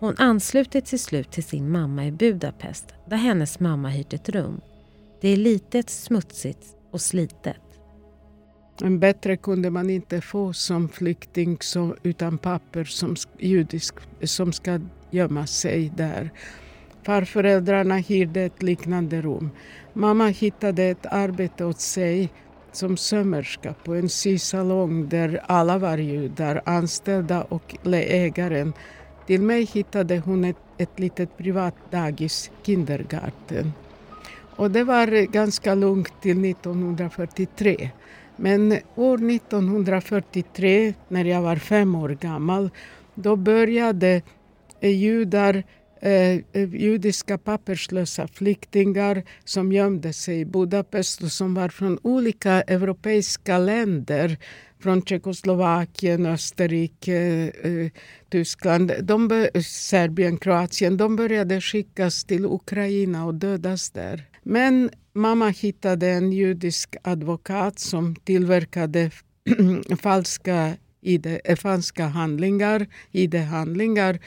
Hon 0.00 0.14
ansluter 0.18 0.80
till 0.80 1.00
slut 1.00 1.30
till 1.30 1.44
sin 1.44 1.70
mamma 1.70 2.06
i 2.06 2.12
Budapest 2.12 2.94
där 3.06 3.16
hennes 3.16 3.60
mamma 3.60 3.88
hyrt 3.88 4.12
ett 4.12 4.28
rum. 4.28 4.60
Det 5.20 5.28
är 5.28 5.36
litet, 5.36 5.90
smutsigt 5.90 6.66
och 6.90 7.00
slitet. 7.00 7.56
En 8.82 8.98
bättre 8.98 9.36
kunde 9.36 9.70
man 9.70 9.90
inte 9.90 10.20
få 10.20 10.52
som 10.52 10.88
flykting 10.88 11.58
som, 11.60 11.96
utan 12.02 12.38
papper 12.38 12.84
som 12.84 13.16
judisk 13.38 13.94
som 14.22 14.52
ska 14.52 14.80
gömma 15.10 15.46
sig 15.46 15.92
där. 15.96 16.30
Farföräldrarna 17.02 17.96
hyrde 17.96 18.40
ett 18.40 18.62
liknande 18.62 19.22
rum. 19.22 19.50
Mamma 19.92 20.28
hittade 20.28 20.84
ett 20.84 21.06
arbete 21.06 21.64
åt 21.64 21.80
sig 21.80 22.30
som 22.72 22.96
sömmerska 22.96 23.74
på 23.84 23.94
en 23.94 24.08
sysalong 24.08 25.08
där 25.08 25.40
alla 25.46 25.78
var 25.78 25.98
judar, 25.98 26.62
anställda 26.64 27.42
och 27.42 27.76
ägaren. 27.92 28.72
Till 29.28 29.42
mig 29.42 29.64
hittade 29.64 30.18
hon 30.18 30.44
ett, 30.44 30.56
ett 30.78 30.98
litet 30.98 31.38
privat 31.38 31.74
dagis, 31.90 32.50
Kindergarten. 32.62 33.72
Och 34.56 34.70
det 34.70 34.84
var 34.84 35.32
ganska 35.32 35.74
lugnt 35.74 36.12
till 36.22 36.44
1943. 36.44 37.90
Men 38.36 38.78
år 38.94 39.30
1943, 39.30 40.94
när 41.08 41.24
jag 41.24 41.42
var 41.42 41.56
fem 41.56 41.94
år 41.94 42.08
gammal, 42.20 42.70
då 43.14 43.36
började 43.36 44.22
eh, 44.80 44.90
judar 44.90 45.64
eh, 46.00 46.12
eh, 46.12 46.74
judiska 46.74 47.38
papperslösa 47.38 48.28
flyktingar 48.28 49.22
som 49.44 49.72
gömde 49.72 50.12
sig 50.12 50.40
i 50.40 50.44
Budapest 50.44 51.22
och 51.22 51.32
som 51.32 51.54
var 51.54 51.68
från 51.68 51.98
olika 52.02 52.62
europeiska 52.62 53.58
länder 53.58 54.38
från 54.80 55.02
Tjeckoslovakien, 55.02 56.26
Österrike, 56.26 57.52
eh, 57.62 57.90
Tyskland, 58.30 58.92
de 59.02 59.48
Serbien, 59.64 60.36
Kroatien. 60.36 60.96
De 60.96 61.16
började 61.16 61.60
skickas 61.60 62.24
till 62.24 62.44
Ukraina 62.44 63.24
och 63.24 63.34
dödas 63.34 63.90
där. 63.90 64.24
Men 64.42 64.90
mamma 65.12 65.48
hittade 65.48 66.08
en 66.08 66.32
judisk 66.32 66.96
advokat 67.02 67.78
som 67.78 68.16
tillverkade 68.16 69.10
falska, 70.02 70.76
ID, 71.00 71.40
eh, 71.44 71.56
falska 71.56 72.06
handlingar, 72.06 72.86
ID-handlingar. 73.12 74.18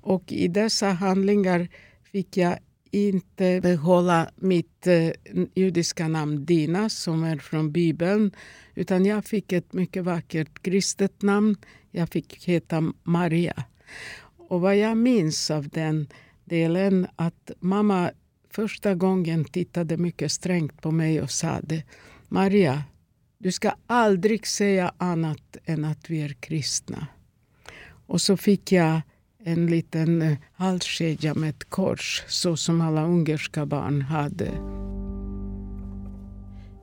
Och 0.00 0.32
i 0.32 0.48
dessa 0.48 0.88
handlingar 0.88 1.68
fick 2.12 2.36
jag 2.36 2.58
inte 2.90 3.60
behålla 3.60 4.30
mitt 4.36 4.86
eh, 4.86 5.10
judiska 5.54 6.08
namn 6.08 6.44
Dina 6.44 6.88
som 6.88 7.24
är 7.24 7.38
från 7.38 7.72
Bibeln. 7.72 8.32
Utan 8.74 9.04
jag 9.06 9.24
fick 9.24 9.52
ett 9.52 9.72
mycket 9.72 10.04
vackert 10.04 10.62
kristet 10.62 11.22
namn. 11.22 11.56
Jag 11.90 12.08
fick 12.08 12.48
heta 12.48 12.92
Maria. 13.02 13.64
Och 14.48 14.60
vad 14.60 14.76
jag 14.76 14.96
minns 14.96 15.50
av 15.50 15.68
den 15.68 16.08
delen 16.44 17.06
att 17.16 17.50
mamma 17.60 18.10
första 18.50 18.94
gången 18.94 19.44
tittade 19.44 19.96
mycket 19.96 20.32
strängt 20.32 20.82
på 20.82 20.90
mig 20.90 21.20
och 21.20 21.30
sa. 21.30 21.60
Maria, 22.28 22.84
du 23.38 23.52
ska 23.52 23.72
aldrig 23.86 24.46
säga 24.46 24.92
annat 24.98 25.56
än 25.64 25.84
att 25.84 26.10
vi 26.10 26.20
är 26.20 26.32
kristna. 26.32 27.06
Och 28.06 28.20
så 28.20 28.36
fick 28.36 28.72
jag 28.72 29.00
en 29.44 29.66
liten 29.66 30.22
eh, 30.22 30.38
halskedja 30.52 31.34
med 31.34 31.50
ett 31.50 31.70
kors, 31.70 32.24
så 32.26 32.56
som 32.56 32.80
alla 32.80 33.04
ungerska 33.04 33.66
barn 33.66 34.02
hade. 34.02 34.50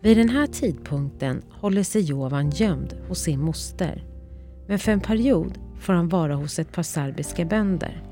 Vid 0.01 0.17
den 0.17 0.29
här 0.29 0.47
tidpunkten 0.47 1.41
håller 1.51 1.83
sig 1.83 2.01
Jovan 2.01 2.49
gömd 2.49 2.93
hos 3.07 3.19
sin 3.19 3.39
moster. 3.39 4.03
Men 4.67 4.79
för 4.79 4.91
en 4.91 4.99
period 4.99 5.59
får 5.79 5.93
han 5.93 6.09
vara 6.09 6.35
hos 6.35 6.59
ett 6.59 6.71
par 6.71 6.83
serbiska 6.83 7.45
bönder. 7.45 8.03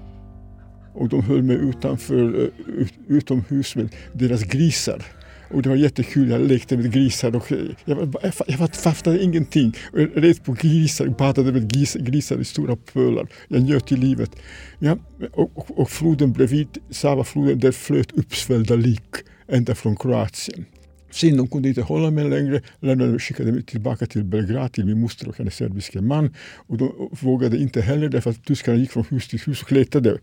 Och 0.94 1.10
de 1.10 1.22
höll 1.22 1.44
mig 1.44 1.56
utanför, 1.56 2.44
eh, 2.44 2.88
utomhus 3.08 3.76
med 3.76 3.96
deras 4.14 4.44
grisar. 4.44 5.06
Och 5.54 5.62
det 5.62 5.70
var 5.70 5.76
jättekul, 5.76 6.30
jag 6.30 6.42
lekte 6.42 6.78
med 6.78 6.92
grisar 6.92 7.36
och 7.36 7.52
jag, 7.86 8.16
jag, 8.22 8.34
jag 8.48 8.76
fattade 8.76 9.24
ingenting. 9.24 9.74
Jag 9.94 10.24
red 10.24 10.44
på 10.44 10.54
grisar, 10.54 11.08
badade 11.08 11.52
med 11.52 11.74
grisar, 11.74 12.00
grisar 12.00 12.40
i 12.40 12.46
stora 12.46 12.76
pölar. 12.76 13.28
Jag 13.48 13.62
njöt 13.62 13.92
i 13.92 13.98
livet. 13.98 14.32
Ja, 14.80 14.98
och, 15.34 15.58
och, 15.58 15.80
och 15.80 15.90
floden 15.90 16.32
bredvid, 16.32 16.68
Sava-floden, 16.90 17.60
där 17.60 17.72
flöt 17.72 18.12
uppsvällda 18.12 18.76
lik 18.76 19.16
ända 19.48 19.76
från 19.76 19.96
Kroatien. 19.96 20.66
Sen 21.12 21.38
de 21.38 21.48
kunde 21.48 21.70
inte 21.70 21.82
hålla 21.82 22.12
mig 22.12 22.30
längre, 22.30 22.62
lämnade 22.80 23.20
skickade 23.20 23.52
mig 23.52 23.64
tillbaka 23.64 24.06
till 24.06 24.24
Belgrad 24.24 24.74
till 24.74 24.86
min 24.86 25.02
moster 25.02 25.30
och 25.30 25.38
hennes 25.38 25.56
serbiska 25.56 26.02
man. 26.02 26.36
Och 26.68 26.78
de 26.78 27.10
vågade 27.22 27.58
inte 27.58 27.82
heller 27.82 28.10
därför 28.10 28.30
att 28.30 28.46
tyskarna 28.46 28.78
gick 28.78 28.92
från 28.92 29.06
hus 29.10 29.28
till 29.28 29.40
hus 29.40 29.62
och 29.62 29.72
letade. 29.72 30.18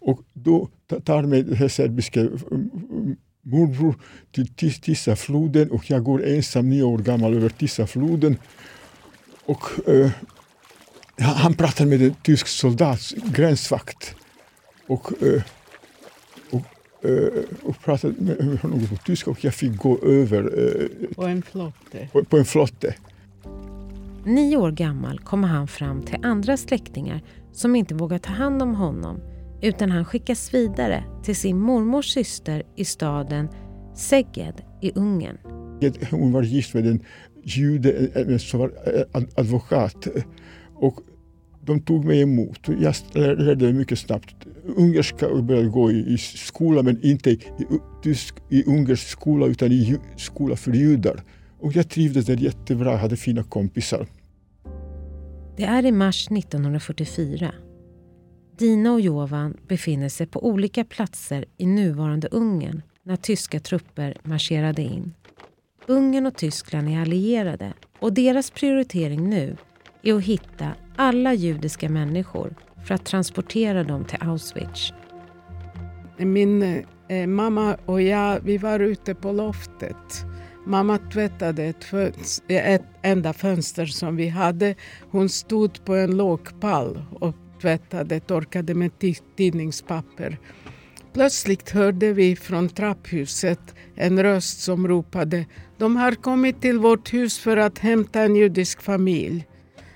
Och 0.00 0.20
då 0.32 0.68
tar 1.04 1.22
mig 1.22 1.42
den 1.42 1.56
här 1.56 1.68
serbiska 1.68 2.20
mm, 2.20 2.40
mm, 2.50 3.16
morbror 3.42 3.94
till 4.32 4.74
Tissafloden 4.80 5.70
och 5.70 5.90
jag 5.90 6.04
går 6.04 6.26
ensam 6.26 6.70
nio 6.70 6.82
år 6.82 6.98
gammal 6.98 7.34
över 7.34 7.48
Tissafloden. 7.48 8.36
Och 9.44 9.62
uh, 9.88 10.10
han 11.18 11.54
pratar 11.54 11.86
med 11.86 12.02
en 12.02 12.14
tysk 12.14 12.46
soldat, 12.46 13.00
gränsvakt. 13.24 14.14
Och, 14.86 15.12
uh, 15.22 15.42
och, 16.50 16.62
uh, 17.10 17.44
och 17.62 17.80
pratade 17.84 18.14
med 18.18 18.58
honom 18.58 18.86
på 18.86 18.96
tyska 18.96 19.30
och 19.30 19.44
jag 19.44 19.54
fick 19.54 19.76
gå 19.76 19.98
över 20.02 20.42
på 21.14 21.24
en 21.24 21.42
flotte. 21.42 22.08
På, 22.12 22.24
på 22.24 22.38
en 22.38 22.44
flotte. 22.44 22.94
Nio 24.24 24.56
år 24.56 24.70
gammal 24.70 25.18
kommer 25.18 25.48
han 25.48 25.68
fram 25.68 26.02
till 26.02 26.24
andra 26.24 26.56
släktingar 26.56 27.22
som 27.52 27.76
inte 27.76 27.94
vågar 27.94 28.18
ta 28.18 28.32
hand 28.32 28.62
om 28.62 28.74
honom 28.74 29.20
utan 29.62 29.90
han 29.90 30.04
skickas 30.04 30.54
vidare 30.54 31.04
till 31.22 31.36
sin 31.36 31.58
mormors 31.58 32.06
syster 32.14 32.62
i 32.76 32.84
staden 32.84 33.48
Szeged 33.94 34.62
i 34.80 34.92
Ungern. 34.94 35.38
Hon 36.10 36.32
var 36.32 36.42
gift 36.42 36.74
med 36.74 36.86
en 36.86 37.00
jude 37.44 38.38
som 38.38 38.60
var 38.60 38.72
advokat. 39.34 40.06
Och 40.74 41.00
de 41.60 41.80
tog 41.80 42.04
mig 42.04 42.20
emot. 42.20 42.68
Jag 42.80 42.94
lärde 43.12 43.64
mig 43.64 43.72
mycket 43.72 43.98
snabbt 43.98 44.34
ungerska 44.76 45.28
och 45.28 45.44
började 45.44 45.68
gå 45.68 45.92
i, 45.92 46.18
skola, 46.18 46.82
men 46.82 47.04
inte 47.04 47.30
i, 47.30 47.40
tysk, 48.02 48.34
i 48.48 48.64
ungersk 48.64 49.08
skola 49.08 49.46
utan 49.46 49.72
i 49.72 49.98
skola 50.16 50.56
för 50.56 50.72
judar. 50.72 51.22
Och 51.60 51.76
jag 51.76 51.90
trivdes 51.90 52.26
där 52.26 52.36
jättebra, 52.36 52.96
hade 52.96 53.16
fina 53.16 53.42
kompisar. 53.42 54.06
Det 55.56 55.64
är 55.64 55.86
i 55.86 55.92
mars 55.92 56.28
1944 56.30 57.54
dina 58.60 58.92
och 58.92 59.00
Jovan 59.00 59.56
befinner 59.68 60.08
sig 60.08 60.26
på 60.26 60.46
olika 60.46 60.84
platser 60.84 61.44
i 61.56 61.66
nuvarande 61.66 62.28
Ungern 62.28 62.82
när 63.02 63.16
tyska 63.16 63.60
trupper 63.60 64.16
marscherade 64.22 64.82
in. 64.82 65.14
Ungern 65.86 66.26
och 66.26 66.36
Tyskland 66.36 66.88
är 66.88 67.00
allierade 67.00 67.72
och 67.98 68.12
deras 68.12 68.50
prioritering 68.50 69.28
nu 69.30 69.56
är 70.02 70.14
att 70.14 70.22
hitta 70.22 70.68
alla 70.96 71.34
judiska 71.34 71.88
människor 71.88 72.54
för 72.86 72.94
att 72.94 73.04
transportera 73.04 73.84
dem 73.84 74.04
till 74.04 74.18
Auschwitz. 74.20 74.92
Min 76.16 76.84
eh, 77.08 77.26
mamma 77.26 77.76
och 77.86 78.02
jag 78.02 78.40
vi 78.40 78.58
var 78.58 78.80
ute 78.80 79.14
på 79.14 79.32
loftet. 79.32 80.24
Mamma 80.66 80.98
tvättade 80.98 81.64
ett, 81.64 81.94
ett 82.48 82.84
enda 83.02 83.32
fönster 83.32 83.86
som 83.86 84.16
vi 84.16 84.28
hade. 84.28 84.74
Hon 85.10 85.28
stod 85.28 85.84
på 85.84 85.94
en 85.94 86.16
låg 86.16 86.60
pall 86.60 87.02
och 87.20 87.34
tvättade, 87.60 88.20
torkade 88.20 88.74
med 88.74 88.90
tidningspapper. 89.36 90.38
Plötsligt 91.12 91.70
hörde 91.70 92.12
vi 92.12 92.36
från 92.36 92.68
trapphuset 92.68 93.74
en 93.94 94.22
röst 94.22 94.60
som 94.60 94.88
ropade 94.88 95.46
De 95.78 95.96
har 95.96 96.12
kommit 96.12 96.60
till 96.60 96.78
vårt 96.78 97.12
hus 97.12 97.38
för 97.38 97.56
att 97.56 97.78
hämta 97.78 98.20
en 98.22 98.36
judisk 98.36 98.82
familj. 98.82 99.46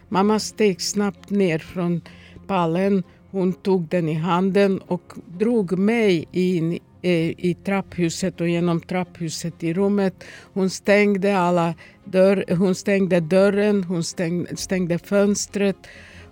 Mamma 0.08 0.38
steg 0.38 0.80
snabbt 0.80 1.30
ner 1.30 1.58
från 1.58 2.00
pallen. 2.46 3.02
Hon 3.30 3.52
tog 3.52 3.88
den 3.88 4.08
i 4.08 4.14
handen 4.14 4.78
och 4.78 5.12
drog 5.38 5.78
mig 5.78 6.28
in 6.32 6.72
eh, 7.02 7.30
i 7.30 7.56
trapphuset 7.64 8.40
och 8.40 8.48
genom 8.48 8.80
trapphuset 8.80 9.62
i 9.62 9.74
rummet. 9.74 10.24
Hon 10.52 10.70
stängde, 10.70 11.38
alla 11.38 11.74
dörr, 12.04 12.54
hon 12.54 12.74
stängde 12.74 13.20
dörren, 13.20 13.84
hon 13.84 14.04
stängde, 14.04 14.56
stängde 14.56 14.98
fönstret 14.98 15.76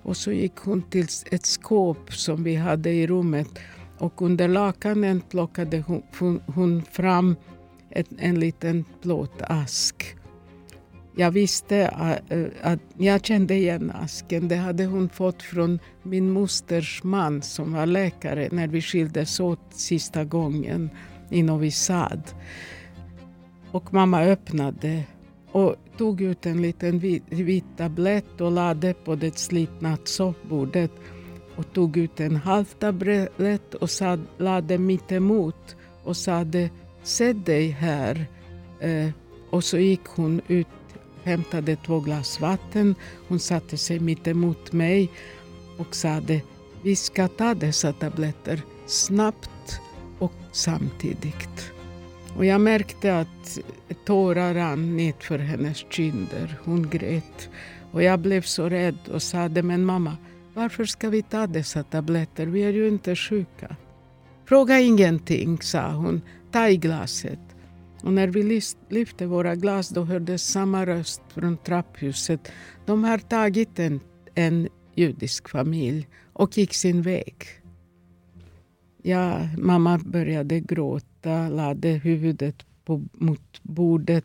och 0.03 0.17
så 0.17 0.33
gick 0.33 0.57
hon 0.57 0.83
till 0.83 1.07
ett 1.31 1.47
skåp 1.47 2.15
som 2.15 2.45
vi 2.45 2.57
hade 2.57 2.91
i 2.91 3.07
rummet 3.07 3.49
och 3.99 4.23
under 4.23 4.49
lakanen 4.49 5.21
plockade 5.21 5.85
hon, 5.87 6.41
hon 6.47 6.83
fram 6.83 7.37
ett, 7.91 8.09
en 8.19 8.41
liten 8.41 8.85
plåtask. 9.03 10.17
Jag 11.17 11.31
visste 11.31 11.89
att, 11.89 12.33
att, 12.63 12.81
jag 12.99 13.25
kände 13.25 13.55
igen 13.55 13.93
asken. 13.95 14.49
Det 14.49 14.57
hade 14.57 14.85
hon 14.85 15.09
fått 15.09 15.43
från 15.43 15.79
min 16.03 16.31
mosters 16.31 17.03
man 17.03 17.43
som 17.43 17.73
var 17.73 17.87
läkare 17.87 18.49
när 18.53 18.69
vi 18.69 18.83
skildes 18.83 19.41
åt 19.41 19.61
sista 19.71 20.25
gången 20.25 20.91
i 21.31 21.43
Novi 21.43 21.71
Sad. 21.71 22.23
Och 23.71 23.95
mamma 23.95 24.23
öppnade 24.23 25.05
och 25.53 25.77
tog 25.99 26.21
ut 26.21 26.47
en 26.47 26.63
liten 26.63 26.99
vit, 26.99 27.23
vit 27.29 27.65
tablett 27.77 28.41
och 28.41 28.53
lade 28.53 28.95
på 28.95 29.15
det 29.15 29.39
slitna 29.39 29.99
soffbordet 30.05 30.91
och 31.57 31.73
tog 31.73 31.97
ut 31.97 32.21
en 32.21 32.37
halv 32.37 32.65
tablett 32.65 33.75
och 33.75 33.91
sad, 33.91 34.21
lade 34.39 34.79
mitt 34.79 35.13
emot 35.13 35.77
och 36.05 36.17
sade 36.17 36.71
Sätt 37.03 37.47
dig 37.47 37.69
här. 37.69 38.27
Eh, 38.81 39.11
och 39.51 39.65
så 39.65 39.79
gick 39.79 40.05
hon 40.05 40.41
ut, 40.49 40.67
hämtade 41.23 41.77
två 41.77 42.01
glas 42.01 42.41
vatten. 42.41 42.95
Hon 43.29 43.39
satte 43.39 43.77
sig 43.77 44.01
mitt 44.01 44.27
emot 44.27 44.73
mig 44.73 45.11
och 45.79 45.97
sade 45.97 46.41
Vi 46.83 46.97
ska 46.97 47.29
ta 47.29 47.55
dessa 47.55 47.93
tabletter 47.93 48.63
snabbt 48.87 49.81
och 50.19 50.33
samtidigt. 50.53 51.72
Och 52.37 52.45
jag 52.45 52.61
märkte 52.61 53.19
att 53.19 53.59
tårar 54.05 54.55
rann 54.55 54.97
nedför 54.97 55.39
hennes 55.39 55.77
kinder. 55.91 56.59
Hon 56.65 56.91
grät. 56.91 57.49
Och 57.93 58.03
jag 58.03 58.21
blev 58.21 58.43
så 58.43 58.69
rädd 58.69 58.99
och 59.13 59.23
sade, 59.23 59.63
men 59.63 59.85
mamma, 59.85 60.17
varför 60.55 60.85
ska 60.85 61.09
vi 61.09 61.23
ta 61.23 61.47
dessa 61.47 61.83
tabletter? 61.83 62.47
Vi 62.47 62.63
är 62.63 62.73
ju 62.73 62.89
inte 62.89 63.17
sjuka. 63.17 63.77
Fråga 64.45 64.81
ingenting, 64.81 65.59
sa 65.63 65.93
hon. 65.93 66.23
Ta 66.51 66.69
i 66.69 66.77
glaset. 66.77 67.39
Och 68.03 68.13
när 68.13 68.29
vi 68.29 68.63
lyfte 68.89 69.27
våra 69.27 69.55
glas 69.55 69.89
då 69.89 70.05
hördes 70.05 70.49
samma 70.49 70.87
röst 70.87 71.23
från 71.35 71.57
trapphuset. 71.57 72.53
De 72.87 73.05
har 73.05 73.19
tagit 73.19 73.79
en, 73.79 74.01
en 74.35 74.69
judisk 74.95 75.49
familj 75.49 76.09
och 76.33 76.59
gick 76.59 76.75
sin 76.75 77.03
väg. 77.03 77.35
Ja, 79.03 79.49
mamma 79.59 79.99
började 79.99 80.61
gråta, 80.61 81.07
lade 81.31 81.89
huvudet 81.89 82.67
på, 82.85 83.05
mot 83.13 83.63
bordet 83.63 84.25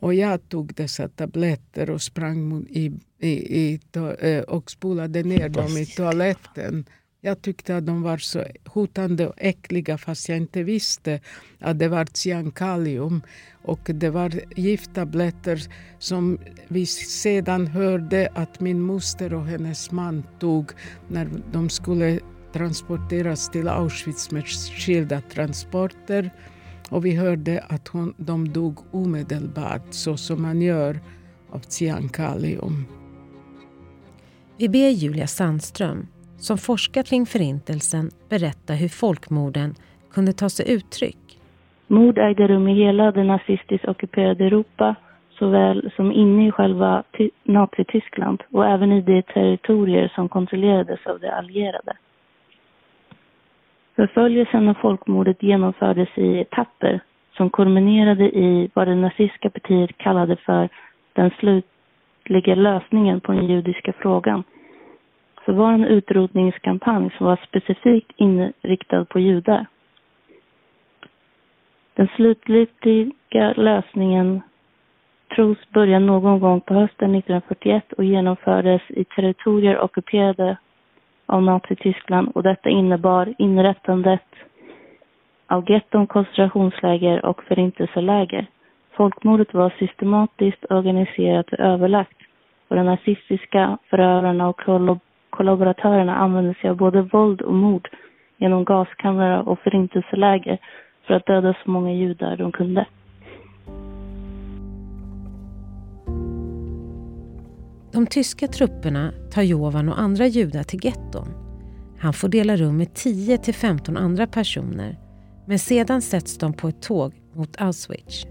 och 0.00 0.14
jag 0.14 0.48
tog 0.48 0.74
dessa 0.74 1.08
tabletter 1.08 1.90
och 1.90 2.02
sprang 2.02 2.66
i, 2.70 2.92
i, 3.18 3.30
i 3.58 3.80
eh, 4.20 4.40
och 4.40 4.70
spolade 4.70 5.22
ner 5.22 5.48
dem 5.48 5.76
i 5.76 5.86
toaletten. 5.86 6.84
Jag 7.20 7.42
tyckte 7.42 7.76
att 7.76 7.86
de 7.86 8.02
var 8.02 8.18
så 8.18 8.44
hotande 8.64 9.26
och 9.26 9.34
äckliga 9.36 9.98
fast 9.98 10.28
jag 10.28 10.38
inte 10.38 10.62
visste 10.62 11.20
att 11.58 11.78
det 11.78 11.88
var 11.88 12.06
cyankalium. 12.14 13.22
Och 13.62 13.90
det 13.94 14.10
var 14.10 14.40
gifttabletter 14.56 15.62
som 15.98 16.38
vi 16.68 16.86
sedan 16.86 17.66
hörde 17.66 18.28
att 18.34 18.60
min 18.60 18.80
moster 18.80 19.34
och 19.34 19.46
hennes 19.46 19.90
man 19.90 20.22
tog 20.38 20.70
när 21.08 21.30
de 21.52 21.70
skulle 21.70 22.20
transporteras 22.58 23.50
till 23.50 23.68
Auschwitz 23.68 24.30
med 24.30 24.44
skilda 24.46 25.20
transporter. 25.20 26.30
Och 26.90 27.06
vi 27.06 27.16
hörde 27.16 27.64
att 27.68 27.88
hon, 27.88 28.14
de 28.16 28.48
dog 28.48 28.78
omedelbart, 28.92 29.86
så 29.90 30.16
som 30.16 30.42
man 30.42 30.62
gör 30.62 30.96
av 31.52 31.58
cyankalium. 31.58 32.84
Vi 34.58 34.68
ber 34.68 34.90
Julia 34.90 35.26
Sandström, 35.26 36.06
som 36.36 36.58
forskat 36.58 37.06
kring 37.06 37.26
Förintelsen, 37.26 38.10
berätta 38.28 38.72
hur 38.74 38.88
folkmorden 38.88 39.74
kunde 40.12 40.32
ta 40.32 40.48
sig 40.48 40.72
uttryck. 40.72 41.40
Mord 41.86 42.18
ägde 42.18 42.48
rum 42.48 42.68
i 42.68 42.74
hela 42.84 43.12
det 43.12 43.24
nazistiskt 43.24 43.88
ockuperade 43.88 44.44
Europa 44.44 44.96
såväl 45.38 45.90
som 45.96 46.12
inne 46.12 46.48
i 46.48 46.50
själva 46.50 47.02
Nazityskland 47.44 48.42
och 48.52 48.66
även 48.66 48.92
i 48.92 49.00
de 49.00 49.22
territorier 49.22 50.12
som 50.14 50.28
kontrollerades 50.28 51.06
av 51.06 51.20
de 51.20 51.28
allierade. 51.28 51.92
Förföljelsen 53.98 54.68
och 54.68 54.76
folkmordet 54.76 55.42
genomfördes 55.42 56.08
i 56.18 56.38
etapper 56.38 57.00
som 57.36 57.50
kulminerade 57.50 58.24
i 58.24 58.70
vad 58.74 58.88
det 58.88 58.94
nazistiska 58.94 59.50
partiet 59.50 59.98
kallade 59.98 60.36
för 60.36 60.68
den 61.12 61.30
slutliga 61.30 62.54
lösningen 62.54 63.20
på 63.20 63.32
den 63.32 63.46
judiska 63.46 63.92
frågan. 63.92 64.42
Så 65.44 65.52
var 65.52 65.72
en 65.72 65.84
utrotningskampanj 65.84 67.10
som 67.18 67.26
var 67.26 67.40
specifikt 67.48 68.12
inriktad 68.16 69.04
på 69.04 69.20
judar. 69.20 69.66
Den 71.94 72.08
slutliga 72.16 73.52
lösningen 73.56 74.40
tros 75.34 75.58
börja 75.70 75.98
någon 75.98 76.40
gång 76.40 76.60
på 76.60 76.74
hösten 76.74 77.14
1941 77.14 77.92
och 77.92 78.04
genomfördes 78.04 78.82
i 78.88 79.04
territorier 79.04 79.80
ockuperade 79.80 80.56
av 81.28 81.42
Nazityskland 81.42 82.28
och 82.34 82.42
detta 82.42 82.68
innebar 82.68 83.34
inrättandet 83.38 84.22
av 85.46 85.70
getton, 85.70 86.06
koncentrationsläger 86.06 87.24
och 87.24 87.42
förintelseläger. 87.42 88.46
Folkmordet 88.96 89.54
var 89.54 89.70
systematiskt 89.78 90.64
organiserat 90.70 91.52
och 91.52 91.58
överlagt 91.58 92.16
och 92.68 92.76
de 92.76 92.86
nazistiska 92.86 93.78
förövarna 93.90 94.48
och 94.48 94.60
kollaboratörerna 95.30 96.16
använde 96.16 96.54
sig 96.54 96.70
av 96.70 96.76
både 96.76 97.02
våld 97.02 97.40
och 97.42 97.54
mord 97.54 97.88
genom 98.36 98.64
gaskamrar 98.64 99.48
och 99.48 99.58
förintelseläger 99.58 100.58
för 101.06 101.14
att 101.14 101.26
döda 101.26 101.54
så 101.64 101.70
många 101.70 101.92
judar 101.92 102.36
de 102.36 102.52
kunde. 102.52 102.86
De 107.98 108.06
tyska 108.06 108.48
trupperna 108.48 109.12
tar 109.30 109.42
Jovan 109.42 109.88
och 109.88 110.00
andra 110.00 110.26
judar 110.26 110.62
till 110.62 110.84
getton. 110.84 111.28
Han 111.98 112.12
får 112.12 112.28
dela 112.28 112.56
rum 112.56 112.76
med 112.76 112.94
10 112.94 113.38
till 113.38 113.54
15 113.54 113.96
andra 113.96 114.26
personer. 114.26 114.98
Men 115.46 115.58
sedan 115.58 116.02
sätts 116.02 116.38
de 116.38 116.52
på 116.52 116.68
ett 116.68 116.82
tåg 116.82 117.14
mot 117.34 117.60
Auschwitz. 117.60 118.26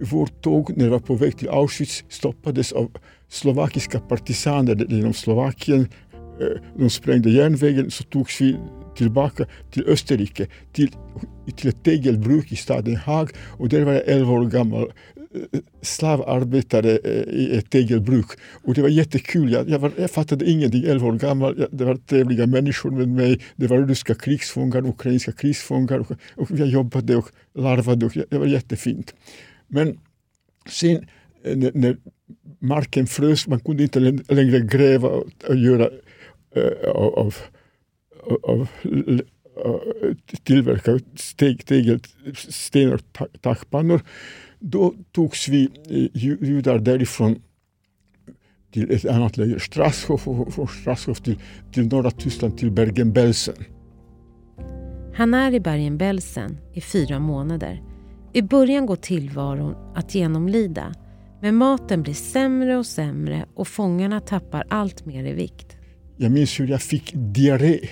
Vårt 0.00 0.42
tåg 0.42 0.76
när 0.76 0.84
det 0.84 0.90
var 0.90 0.98
på 0.98 1.14
väg 1.14 1.38
till 1.38 1.48
Auschwitz 1.48 2.04
stoppades 2.08 2.72
av 2.72 2.90
slovakiska 3.28 4.00
partisaner 4.00 4.86
genom 4.88 5.12
Slovakien. 5.12 5.88
Eh, 6.40 6.60
De 6.78 6.90
sprängde 6.90 7.30
järnvägen 7.30 7.90
så 7.90 8.04
togs 8.04 8.40
vi 8.40 8.56
tillbaka 8.96 9.46
till 9.70 9.84
Österrike, 9.86 10.46
till, 10.72 10.90
till 11.56 11.68
ett 11.68 11.82
tegelbruk 11.84 12.52
i 12.52 12.56
staden 12.56 12.96
Haag 12.96 13.30
och 13.58 13.68
där 13.68 13.84
var 13.84 13.92
jag 13.92 14.02
11 14.06 14.32
år 14.32 14.44
gammal 14.44 14.92
eh, 15.52 15.60
slavarbetare 15.82 16.98
eh, 17.04 17.34
i 17.34 17.56
ett 17.56 17.70
tegelbruk. 17.70 18.26
Och 18.64 18.74
det 18.74 18.82
var 18.82 18.88
jättekul. 18.88 19.52
Jag, 19.52 19.68
jag, 19.68 19.78
var, 19.78 19.92
jag 19.96 20.10
fattade 20.10 20.50
ingenting, 20.50 20.84
11 20.84 21.06
år 21.06 21.12
gammal. 21.12 21.66
Det 21.70 21.84
var 21.84 21.96
trevliga 21.96 22.46
människor 22.46 22.90
med 22.90 23.08
mig. 23.08 23.40
Det 23.56 23.66
var 23.66 23.86
ryska 23.86 24.14
krigsfångar, 24.14 24.88
ukrainska 24.88 25.32
krigsfångar. 25.32 25.98
Och, 25.98 26.10
och 26.34 26.50
jag 26.50 26.68
jobbade 26.68 27.16
och 27.16 27.28
larvade. 27.54 28.06
Och 28.06 28.12
det 28.30 28.38
var 28.38 28.46
jättefint. 28.46 29.14
Men 29.68 29.98
sen 30.68 31.06
när, 31.54 31.70
när 31.74 31.96
marken 32.58 33.06
frös, 33.06 33.46
man 33.46 33.60
kunde 33.60 33.82
inte 33.82 34.00
längre 34.28 34.60
gräva 34.60 35.08
och, 35.08 35.26
och 35.48 35.56
göra 35.56 35.90
Eh, 36.56 36.90
av, 36.90 37.14
av, 37.18 37.34
av 38.42 38.68
eh, 38.82 40.14
tillverka 40.44 40.98
steg, 41.14 41.66
tegel, 41.66 42.00
sten 42.34 42.92
och 42.92 43.00
takpannor. 43.40 44.00
Då 44.58 44.94
togs 45.12 45.48
vi 45.48 45.64
eh, 45.64 46.22
judar 46.48 46.78
därifrån 46.78 47.42
till 48.72 48.90
ett 48.90 49.04
annat 49.04 49.36
läger, 49.36 49.58
Strasshof, 49.58 50.28
och 50.28 50.54
från 50.54 50.68
Strasshof 50.68 51.20
till, 51.20 51.38
till 51.72 51.86
norra 51.86 52.10
Tyskland, 52.10 52.58
till 52.58 52.70
Bergen-Belsen. 52.70 53.64
Han 55.14 55.34
är 55.34 55.54
i 55.54 55.60
Bergen-Belsen 55.60 56.58
i 56.72 56.80
fyra 56.80 57.18
månader. 57.18 57.82
I 58.32 58.42
början 58.42 58.86
går 58.86 58.96
tillvaron 58.96 59.92
att 59.94 60.14
genomlida, 60.14 60.94
men 61.40 61.54
maten 61.54 62.02
blir 62.02 62.14
sämre 62.14 62.76
och 62.76 62.86
sämre 62.86 63.46
och 63.54 63.68
fångarna 63.68 64.20
tappar 64.20 64.64
allt 64.68 65.06
mer 65.06 65.24
i 65.24 65.32
vikt. 65.32 65.76
Jag 66.16 66.32
minns 66.32 66.60
hur 66.60 66.68
jag 66.68 66.82
fick 66.82 67.12
diarré 67.14 67.88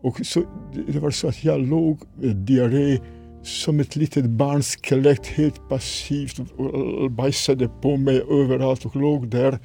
Och 0.00 0.26
så, 0.26 0.44
det 0.86 0.98
var 0.98 1.10
så 1.10 1.28
att 1.28 1.44
jag 1.44 1.60
låg 1.60 2.00
med 2.20 2.36
diarré 2.36 2.98
som 3.42 3.80
ett 3.80 3.96
litet 3.96 4.24
barns 4.24 4.76
skelett 4.76 5.26
helt 5.26 5.68
passivt 5.68 6.38
och 6.38 7.10
bajsade 7.10 7.68
på 7.68 7.96
mig 7.96 8.22
överallt 8.30 8.84
och 8.84 8.96
låg 8.96 9.28
där. 9.28 9.58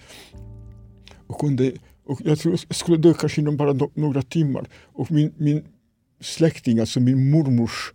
Och, 1.28 1.40
kunde, 1.40 1.72
och 2.06 2.22
jag 2.24 2.40
tror 2.40 2.52
jag 2.68 2.76
skulle 2.76 2.98
dö 2.98 3.14
kanske 3.14 3.42
inom 3.42 3.58
bara 3.58 3.74
no 3.74 3.92
några 3.94 4.22
timmar. 4.22 4.68
Och 4.94 5.12
min, 5.12 5.34
min 5.38 5.64
släkting, 6.22 6.80
alltså 6.80 7.00
min 7.00 7.32
mormors 7.32 7.94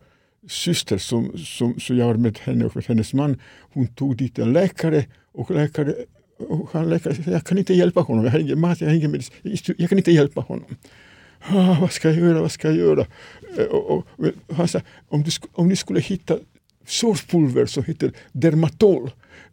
syster, 0.49 0.99
som, 0.99 1.39
som, 1.39 1.81
så 1.81 1.95
jag 1.95 2.07
var 2.07 2.15
med 2.15 2.39
henne 2.39 2.65
och 2.65 2.77
med 2.77 2.85
hennes 2.85 3.15
man, 3.15 3.41
hon 3.73 3.87
tog 3.87 4.17
dit 4.17 4.39
en 4.39 4.53
läkare 4.53 5.07
och 5.33 5.51
läkare 5.51 5.95
och 6.37 6.69
han 6.73 6.89
läkare 6.89 7.17
jag 7.27 7.45
kan 7.45 7.59
inte 7.59 7.75
hjälpa 7.75 8.01
honom, 8.01 8.25
jag 8.25 8.33
har 8.33 8.39
ingen 8.39 8.61
mat, 8.61 8.81
jag 8.81 8.89
har 8.89 8.95
ingen 8.95 9.11
medicin, 9.11 9.75
jag 9.79 9.89
kan 9.89 9.99
inte 9.99 10.13
hjälpa 10.13 10.41
honom. 10.41 10.77
Ah, 11.41 11.77
vad 11.81 11.93
ska 11.93 12.09
jag 12.09 12.19
göra, 12.19 12.41
vad 12.41 12.53
ska 12.53 12.69
jag 12.69 12.77
göra? 12.77 13.07
Eh, 13.59 13.65
och, 13.65 13.91
och, 13.91 14.07
och 14.47 14.57
han 14.57 14.69
sa, 14.69 14.81
om 15.09 15.23
du, 15.23 15.31
om 15.53 15.69
ni 15.69 15.77
skulle 15.77 16.01
hitta 16.01 16.39
sårpulver 16.87 17.67
som 17.67 17.85
heter 17.85 18.13
Dermatol, 18.33 19.11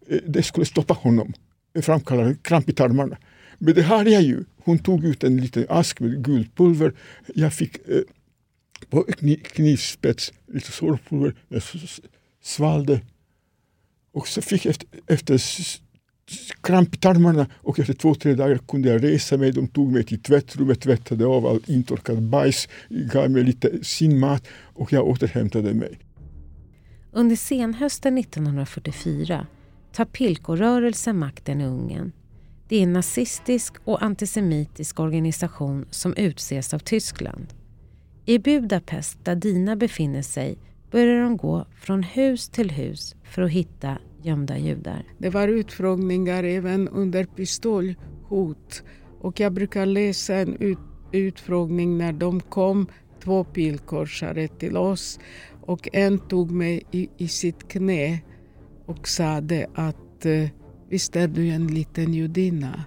eh, 0.07 0.19
det 0.27 0.43
skulle 0.43 0.65
stoppa 0.65 0.93
honom, 0.93 1.33
framkalla 1.81 2.33
kramp 2.33 2.69
i 2.69 2.73
tarmarna. 2.73 3.17
Men 3.57 3.73
det 3.73 3.81
har 3.81 4.05
jag 4.05 4.21
ju. 4.21 4.43
Hon 4.63 4.79
tog 4.79 5.05
ut 5.05 5.23
en 5.23 5.37
liten 5.37 5.65
ask 5.69 5.99
med 5.99 6.23
gult 6.23 6.55
pulver. 6.55 6.93
Jag 7.35 7.53
fick 7.53 7.75
eh, 7.87 8.01
på 8.89 9.03
knivspets 9.43 10.33
lite 10.47 10.71
sårpulver. 10.71 11.33
Jag 11.47 11.61
svalde. 12.41 13.01
Och 14.11 14.27
så 14.27 14.41
fick 14.41 14.65
jag 14.65 14.71
efter, 14.71 14.87
efter 15.07 15.37
kramp 16.61 16.95
i 16.95 16.97
tarmarna 16.97 17.47
och 17.53 17.79
efter 17.79 17.93
två, 17.93 18.15
tre 18.15 18.33
dagar 18.33 18.57
kunde 18.57 18.89
jag 18.89 19.03
resa 19.03 19.37
mig. 19.37 19.51
De 19.51 19.67
tog 19.67 19.91
mig 19.91 20.03
till 20.03 20.21
tvättrummet, 20.21 20.81
tvättade 20.81 21.25
av 21.25 21.45
all 21.45 21.61
intorkad 21.65 22.21
bajs, 22.23 22.67
gav 22.89 23.31
mig 23.31 23.43
lite 23.43 23.83
sin 23.83 24.19
mat 24.19 24.47
och 24.73 24.93
jag 24.93 25.07
återhämtade 25.07 25.73
mig. 25.73 25.99
Under 27.11 27.35
senhösten 27.35 28.17
1944 28.17 29.47
tar 29.93 30.05
Pilkorörelsen 30.05 31.17
makten 31.17 31.61
i 31.61 31.65
Ungern. 31.65 32.11
Det 32.67 32.75
är 32.75 32.83
en 32.83 32.93
nazistisk 32.93 33.73
och 33.85 34.03
antisemitisk 34.03 34.99
organisation 34.99 35.85
som 35.89 36.13
utses 36.13 36.73
av 36.73 36.79
Tyskland. 36.79 37.47
I 38.25 38.39
Budapest, 38.39 39.25
där 39.25 39.35
Dina 39.35 39.75
befinner 39.75 40.21
sig, 40.21 40.57
börjar 40.91 41.23
de 41.23 41.37
gå 41.37 41.65
från 41.75 42.03
hus 42.03 42.49
till 42.49 42.71
hus 42.71 43.15
för 43.23 43.41
att 43.41 43.51
hitta 43.51 43.97
gömda 44.25 44.57
judar. 44.57 45.03
Det 45.17 45.29
var 45.29 45.47
utfrågningar 45.47 46.43
även 46.43 46.87
under 46.87 47.23
pistolhot 47.23 48.83
och 49.19 49.39
jag 49.39 49.53
brukar 49.53 49.85
läsa 49.85 50.35
en 50.35 50.55
ut, 50.55 50.77
utfrågning 51.11 51.97
när 51.97 52.13
de 52.13 52.39
kom, 52.39 52.87
två 53.23 53.43
pilkorsare 53.43 54.47
till 54.47 54.77
oss 54.77 55.19
och 55.61 55.89
en 55.93 56.19
tog 56.19 56.51
mig 56.51 56.83
i, 56.91 57.09
i 57.17 57.27
sitt 57.27 57.67
knä 57.67 58.19
och 58.85 59.07
sade 59.07 59.67
att 59.73 60.25
eh, 60.25 60.49
visst 60.89 61.15
är 61.15 61.27
du 61.27 61.47
en 61.47 61.67
liten 61.67 62.13
judinna? 62.13 62.83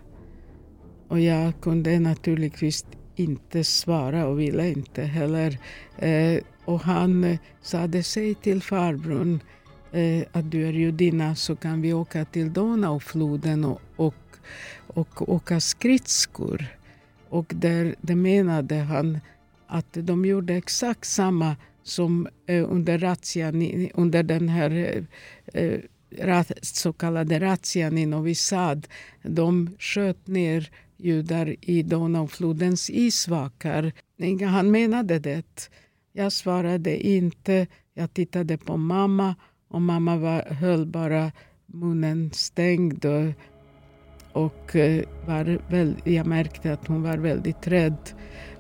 Och 1.08 1.20
jag 1.20 1.60
kunde 1.60 1.98
naturligtvis 1.98 2.86
inte 3.16 3.64
svara 3.64 4.26
och 4.26 4.40
ville 4.40 4.68
inte 4.68 5.02
heller. 5.02 5.58
Eh, 5.98 6.42
och 6.64 6.80
han 6.80 7.24
eh, 7.24 7.38
sade 7.62 8.02
säg 8.02 8.34
till 8.34 8.62
farbrorn 8.62 9.40
eh, 9.94 10.26
att 10.32 10.50
du 10.50 10.66
är 10.66 10.72
judinna 10.72 11.34
så 11.34 11.56
kan 11.56 11.82
vi 11.82 11.92
åka 11.92 12.24
till 12.24 12.52
Donaufloden 12.52 13.64
och, 13.64 13.80
och, 13.96 14.14
och 14.86 15.28
åka 15.28 15.60
skridskor. 15.60 16.66
Och 17.28 17.52
där, 17.54 17.94
det 18.00 18.14
menade 18.14 18.76
han 18.76 19.18
att 19.66 19.92
de 19.92 20.24
gjorde 20.24 20.54
exakt 20.54 21.04
samma 21.04 21.56
som 21.82 22.28
eh, 22.46 22.72
under 22.72 22.98
razzian, 22.98 23.88
under 23.94 24.22
den 24.22 24.48
här 24.48 24.70
eh, 24.70 25.62
eh 25.62 25.80
rat, 26.18 26.52
så 26.62 26.92
kallade 26.92 27.40
razzian 27.40 27.98
i 27.98 28.06
Novi 28.06 28.34
Sad. 28.34 28.86
De 29.22 29.76
sköt 29.78 30.26
ner 30.26 30.70
judar 30.96 31.56
i 31.60 31.82
Donauflodens 31.82 32.90
isvakar. 32.90 33.92
Han 34.46 34.70
menade 34.70 35.18
det. 35.18 35.70
Jag 36.12 36.32
svarade 36.32 37.06
inte. 37.06 37.66
Jag 37.94 38.14
tittade 38.14 38.58
på 38.58 38.76
mamma 38.76 39.34
och 39.74 39.82
mamma 39.82 40.16
var, 40.16 40.42
höll 40.42 40.86
bara 40.86 41.32
munnen 41.66 42.30
stängd. 42.32 43.04
Och, 43.04 43.32
och 44.32 44.76
eh, 44.76 45.04
var 45.26 45.58
väl, 45.70 45.94
jag 46.04 46.26
märkte 46.26 46.72
att 46.72 46.86
hon 46.86 47.02
var 47.02 47.16
väldigt 47.16 47.66
rädd. 47.66 47.96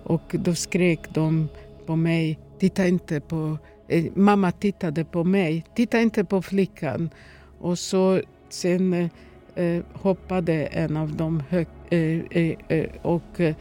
Och 0.02 0.22
då 0.32 0.54
skrek 0.54 1.00
de 1.14 1.48
på 1.86 1.96
mig. 1.96 2.38
Titta 2.58 2.86
inte 2.86 3.20
på... 3.20 3.58
Eh, 3.88 4.04
mamma 4.14 4.52
tittade 4.52 5.04
på 5.04 5.24
mig. 5.24 5.64
Titta 5.74 6.00
inte 6.00 6.24
på 6.24 6.42
flickan. 6.42 7.10
Och 7.58 7.78
så 7.78 8.20
sen 8.48 9.10
eh, 9.54 9.82
hoppade 9.92 10.66
en 10.66 10.96
av 10.96 11.16
dem 11.16 11.42
högt 11.48 11.70
eh, 11.90 12.18
eh, 12.30 12.54
eh, 12.68 12.86
och 13.02 13.40
eh, 13.40 13.54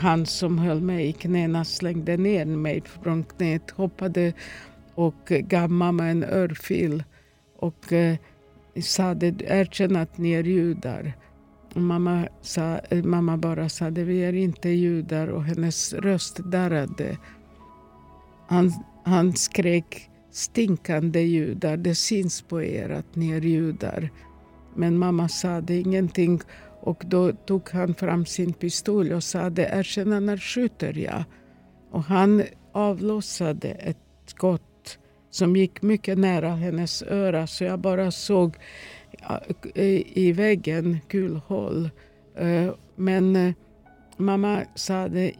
han 0.00 0.26
som 0.26 0.58
höll 0.58 0.80
mig 0.80 1.06
i 1.06 1.12
knäna 1.12 1.64
slängde 1.64 2.16
ner 2.16 2.44
mig 2.44 2.82
från 3.02 3.24
knät, 3.24 3.70
hoppade 3.70 4.32
och 4.94 5.26
gav 5.26 5.70
mamma 5.70 6.06
en 6.06 6.24
örfil 6.24 7.04
och 7.58 7.92
eh, 7.92 8.16
sade 8.82 9.34
erkänn 9.44 9.96
att 9.96 10.18
ni 10.18 10.32
är 10.32 10.44
judar. 10.44 11.12
Och 11.74 11.80
mamma, 11.80 12.28
sa, 12.40 12.78
eh, 12.78 13.04
mamma 13.04 13.36
bara 13.36 13.68
sa 13.68 13.86
att 13.86 13.98
vi 13.98 14.24
är 14.24 14.32
inte 14.32 14.68
judar 14.68 15.28
och 15.28 15.44
hennes 15.44 15.92
röst 15.92 16.36
darrade. 16.36 17.18
Han, 18.48 18.72
han 19.04 19.32
skrek 19.32 20.10
stinkande 20.30 21.20
judar, 21.20 21.76
det 21.76 21.94
syns 21.94 22.42
på 22.42 22.62
er 22.62 22.90
att 22.90 23.16
ni 23.16 23.30
är 23.30 23.40
judar. 23.40 24.10
Men 24.76 24.98
mamma 24.98 25.28
sa 25.28 25.62
ingenting 25.68 26.40
och 26.80 27.02
då 27.06 27.32
tog 27.32 27.70
han 27.70 27.94
fram 27.94 28.26
sin 28.26 28.52
pistol 28.52 29.12
och 29.12 29.24
sa 29.24 29.50
erkänn 29.56 30.26
när 30.26 30.36
skjuter 30.36 30.98
jag. 30.98 31.24
Och 31.90 32.02
han 32.04 32.42
avlossade 32.72 33.68
ett 33.68 33.98
skott 34.26 34.73
som 35.34 35.56
gick 35.56 35.82
mycket 35.82 36.18
nära 36.18 36.48
hennes 36.48 37.02
öra 37.02 37.46
så 37.46 37.64
jag 37.64 37.78
bara 37.78 38.10
såg 38.10 38.56
i 40.14 40.32
väggen 40.32 40.98
kulhål. 41.08 41.90
Eh, 42.36 42.74
men 42.96 43.36
eh, 43.36 43.54
mamma 44.16 44.62
sa 44.74 45.08
det, 45.08 45.32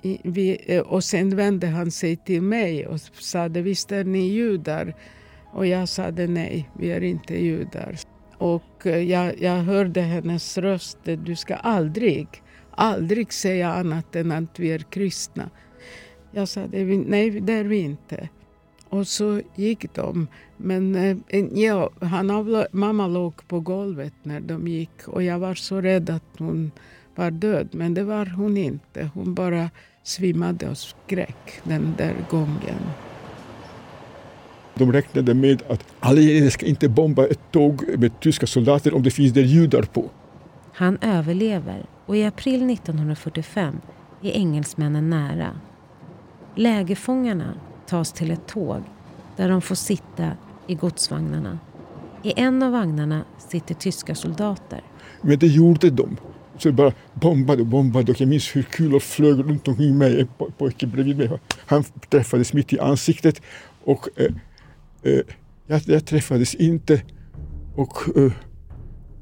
eh, 0.67 0.81
och 0.81 1.05
sen 1.05 1.37
vände 1.37 1.67
han 1.67 1.91
sig 1.91 2.17
till 2.17 2.43
mig 2.43 2.87
och 2.87 3.01
sa 3.01 3.49
visst 3.49 3.93
är 3.93 4.05
ni 4.05 4.29
judar? 4.29 4.95
Och 5.53 5.67
jag 5.67 5.89
sa 5.89 6.11
nej, 6.11 6.71
vi 6.79 6.91
är 6.91 7.01
inte 7.01 7.45
judar. 7.45 7.97
Och 8.39 8.87
jag, 8.87 9.43
jag 9.43 9.57
hörde 9.57 10.01
hennes 10.01 10.59
röst, 10.59 10.99
du 11.05 11.37
ska 11.37 11.55
aldrig, 11.55 12.29
aldrig 12.71 13.33
säga 13.33 13.73
annat 13.73 14.17
än 14.17 14.33
att 14.33 14.59
vi 14.59 14.73
är 14.73 14.79
kristna. 14.79 15.51
Jag 16.31 16.49
sa 16.49 16.67
nej, 16.73 17.31
det 17.41 17.53
är 17.53 17.65
vi 17.65 17.79
inte. 17.79 18.29
Och 18.95 19.07
så 19.07 19.41
gick 19.55 19.95
de. 19.95 20.27
Men 20.57 20.95
eh, 20.95 21.45
ja, 21.53 21.91
han 22.01 22.31
avla, 22.31 22.67
mamma 22.73 23.07
låg 23.07 23.49
på 23.49 23.61
golvet 23.61 24.13
när 24.23 24.41
de 24.41 24.69
gick 24.69 25.09
och 25.09 25.23
jag 25.23 25.39
var 25.39 25.55
så 25.55 25.81
rädd 25.81 26.11
att 26.11 26.39
hon 26.39 26.71
var 27.15 27.31
död. 27.31 27.69
Men 27.73 27.95
det 27.95 28.05
var 28.05 28.27
hon 28.27 28.57
inte. 28.57 29.11
Hon 29.15 29.35
bara 29.35 29.71
svimmade 30.03 30.69
och 30.69 30.79
skrek 30.79 31.37
den 31.63 31.95
där 31.99 32.15
gången. 32.31 32.81
De 34.75 34.93
räknade 34.93 35.35
med 35.35 35.63
att 35.69 35.85
allierade 36.01 36.51
ska 36.51 36.67
inte 36.67 36.89
bomba 36.89 37.27
ett 37.27 37.53
tåg 37.53 37.85
med 37.99 38.21
tyska 38.21 38.47
soldater 38.47 38.95
om 38.95 39.03
det 39.03 39.11
finns 39.11 39.33
där 39.33 39.43
judar 39.43 39.83
på. 39.83 40.11
Han 40.73 40.99
överlever 41.01 41.87
och 42.07 42.17
i 42.17 42.25
april 42.25 42.71
1945 42.71 43.81
är 44.23 44.31
engelsmännen 44.31 45.11
nära. 45.11 45.61
Lägerfångarna 46.55 47.55
tas 47.87 48.13
till 48.13 48.31
ett 48.31 48.47
tåg 48.47 48.83
där 49.37 49.49
de 49.49 49.63
får 49.63 49.75
sitta 49.75 50.31
i 50.67 50.75
godsvagnarna. 50.75 51.59
I 52.23 52.33
en 52.37 52.63
av 52.63 52.73
vagnarna 52.73 53.25
sitter 53.49 53.75
tyska 53.75 54.15
soldater. 54.15 54.81
Men 55.23 55.39
det 55.39 55.47
gjorde 55.47 55.91
de. 55.91 56.17
Så 56.59 56.73
bara 56.73 56.93
bombade 57.15 57.61
och 57.63 57.67
bombade 57.67 58.13
och 58.13 58.21
jag 58.21 58.29
minns 58.29 58.57
hur 58.57 58.63
kulor 58.63 59.01
flög 59.01 59.39
runt 59.39 59.69
omkring 59.69 59.99
mig. 59.99 60.21
En 60.21 60.29
pojke 60.59 60.87
bredvid 60.87 61.17
mig. 61.17 61.31
Han 61.67 61.85
träffades 62.11 62.53
mitt 62.53 62.73
i 62.73 62.79
ansiktet 62.79 63.43
och 63.85 64.09
eh, 64.17 64.33
eh, 65.03 65.21
jag, 65.67 65.81
jag, 65.87 66.07
träffades 66.07 66.55
inte. 66.55 67.03
Och 67.75 67.99
eh, 68.17 68.33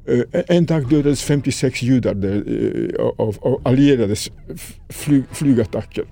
eh 0.07 0.43
en 0.49 0.67
dag 0.67 0.89
dödades 0.89 1.23
56 1.23 1.83
judar 1.83 2.15
där, 2.15 2.37
eh, 2.37 3.07
av, 3.07 3.37
av 3.41 3.61
allierades 3.65 4.31
flyg, 4.89 5.25
flygattacker. 5.33 6.05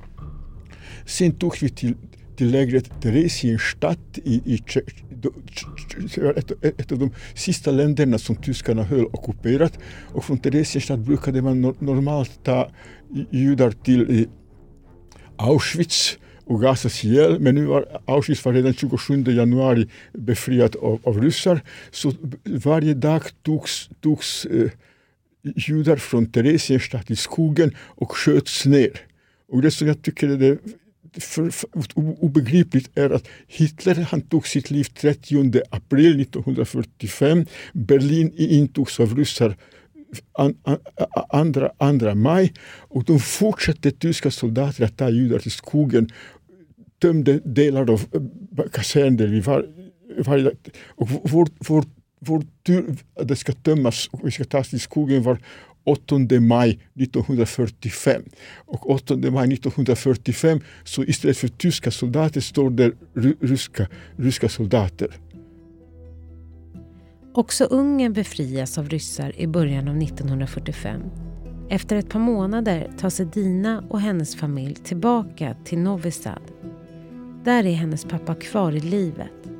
Sen 1.06 1.32
tog 1.32 1.56
vi 1.60 1.68
till 1.68 1.94
lägret 2.44 3.00
Theresienstadt 3.02 4.18
i, 4.24 4.42
i 4.44 4.54
ett, 6.36 6.50
ett 6.80 6.92
av 6.92 6.98
de 6.98 7.10
sista 7.34 7.70
länderna 7.70 8.18
som 8.18 8.36
tyskarna 8.36 8.82
höll 8.82 9.06
ockuperat. 9.06 9.78
Och 10.14 10.24
från 10.24 10.38
Theresienstadt 10.38 11.00
brukade 11.00 11.42
man 11.42 11.60
no, 11.60 11.74
normalt 11.78 12.44
ta 12.44 12.70
judar 13.30 13.70
till 13.70 14.28
Auschwitz 15.36 16.18
och 16.44 16.60
gasas 16.60 17.04
ihjäl. 17.04 17.40
Men 17.40 17.54
nu 17.54 17.64
var 17.64 18.00
Auschwitz 18.04 18.44
var 18.44 18.52
redan 18.52 18.74
27 18.74 19.24
januari 19.24 19.88
befriat 20.12 20.76
av, 20.76 21.00
av 21.02 21.22
ryssar. 21.22 21.60
Så 21.90 22.12
varje 22.44 22.94
dag 22.94 23.22
togs, 23.42 23.90
togs 24.00 24.44
eh, 24.44 24.70
judar 25.42 25.96
från 25.96 26.26
Theresienstadt 26.26 27.10
i 27.10 27.16
skogen 27.16 27.74
och 27.78 28.16
sköts 28.16 28.66
ner. 28.66 29.00
Och 29.48 29.62
det 29.62 29.70
som 29.70 29.88
jag 29.88 30.02
tycker 30.02 30.28
är 30.28 30.36
det 30.36 30.58
för, 31.18 31.50
för, 31.50 31.68
obegripligt 31.96 32.90
är 32.94 33.10
att 33.10 33.28
Hitler 33.46 33.94
han 33.94 34.20
tog 34.20 34.46
sitt 34.46 34.70
liv 34.70 34.84
30 34.84 35.62
april 35.70 36.20
1945. 36.20 37.46
Berlin 37.72 38.32
intogs 38.36 39.00
av 39.00 39.16
ryssar 39.16 39.56
an, 40.32 40.54
an, 40.62 40.78
andra, 41.28 41.72
andra 41.78 42.14
maj 42.14 42.52
och 42.88 43.04
de 43.04 43.20
fortsatte 43.20 43.90
tyska 43.90 44.30
soldater 44.30 44.84
att 44.84 44.96
ta 44.96 45.10
judar 45.10 45.38
till 45.38 45.50
skogen 45.50 46.10
tömde 47.00 47.40
delar 47.44 47.90
av 47.90 48.00
eh, 48.12 48.70
kaserner 48.72 49.26
vid 49.26 49.44
var, 49.44 49.66
varje 50.18 50.50
och 50.86 51.08
vår, 51.08 51.48
vår, 51.58 51.84
vår 52.20 52.42
tur 52.66 52.96
att 53.14 53.28
det 53.28 53.36
ska 53.36 53.52
tömmas 53.52 54.08
och 54.12 54.20
vi 54.26 54.30
ska 54.30 54.44
tas 54.44 54.70
till 54.70 54.80
skogen 54.80 55.22
var 55.22 55.38
8 55.84 56.18
maj 56.40 56.70
1945. 57.00 58.22
Och 58.56 58.90
8 58.90 59.16
maj 59.16 59.54
1945 59.54 60.60
så 60.84 61.04
istället 61.04 61.36
för 61.36 61.48
tyska 61.48 61.90
soldater 61.90 62.40
står 62.40 62.70
det 62.70 62.92
ryska, 63.40 63.86
ryska 64.16 64.48
soldater. 64.48 65.08
Också 67.34 67.64
Ungern 67.64 68.12
befrias 68.12 68.78
av 68.78 68.88
ryssar 68.88 69.40
i 69.40 69.46
början 69.46 69.88
av 69.88 69.96
1945. 69.96 71.02
Efter 71.70 71.96
ett 71.96 72.08
par 72.08 72.20
månader 72.20 72.90
tar 72.98 73.10
sig 73.10 73.26
Dina 73.26 73.84
och 73.88 74.00
hennes 74.00 74.36
familj 74.36 74.74
tillbaka 74.74 75.56
till 75.64 75.78
Novi 75.78 76.10
Sad. 76.10 76.42
Där 77.44 77.66
är 77.66 77.74
hennes 77.74 78.04
pappa 78.04 78.34
kvar 78.34 78.72
i 78.72 78.80
livet. 78.80 79.50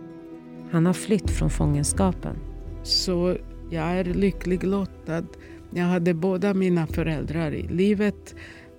Han 0.71 0.87
har 0.87 0.93
flytt 0.93 1.31
från 1.31 1.51
fångenskapen. 1.51 2.37
Så 2.83 3.37
jag 3.71 3.85
är 3.85 4.05
lycklig 4.05 4.65
lottad 4.65 5.25
jag 5.71 5.85
hade 5.85 6.15
båda 6.15 6.55
mina 6.55 6.87
föräldrar 6.87 7.53
i 7.53 7.63
livet 7.63 8.35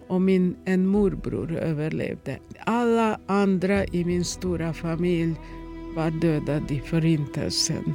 och 0.07 0.21
min, 0.21 0.55
en 0.65 0.87
morbror 0.87 1.55
överlevde. 1.55 2.39
Alla 2.59 3.19
andra 3.27 3.85
i 3.85 4.05
min 4.05 4.25
stora 4.25 4.73
familj 4.73 5.35
var 5.95 6.11
dödade 6.11 6.73
i 6.73 6.79
Förintelsen. 6.79 7.93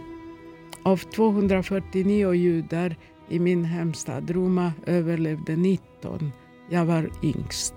Av 0.82 0.96
249 0.96 2.34
judar 2.34 2.96
i 3.28 3.38
min 3.38 3.64
hemstad 3.64 4.30
Roma 4.30 4.72
överlevde 4.86 5.56
19. 5.56 6.32
Jag 6.70 6.84
var 6.84 7.10
yngst. 7.22 7.74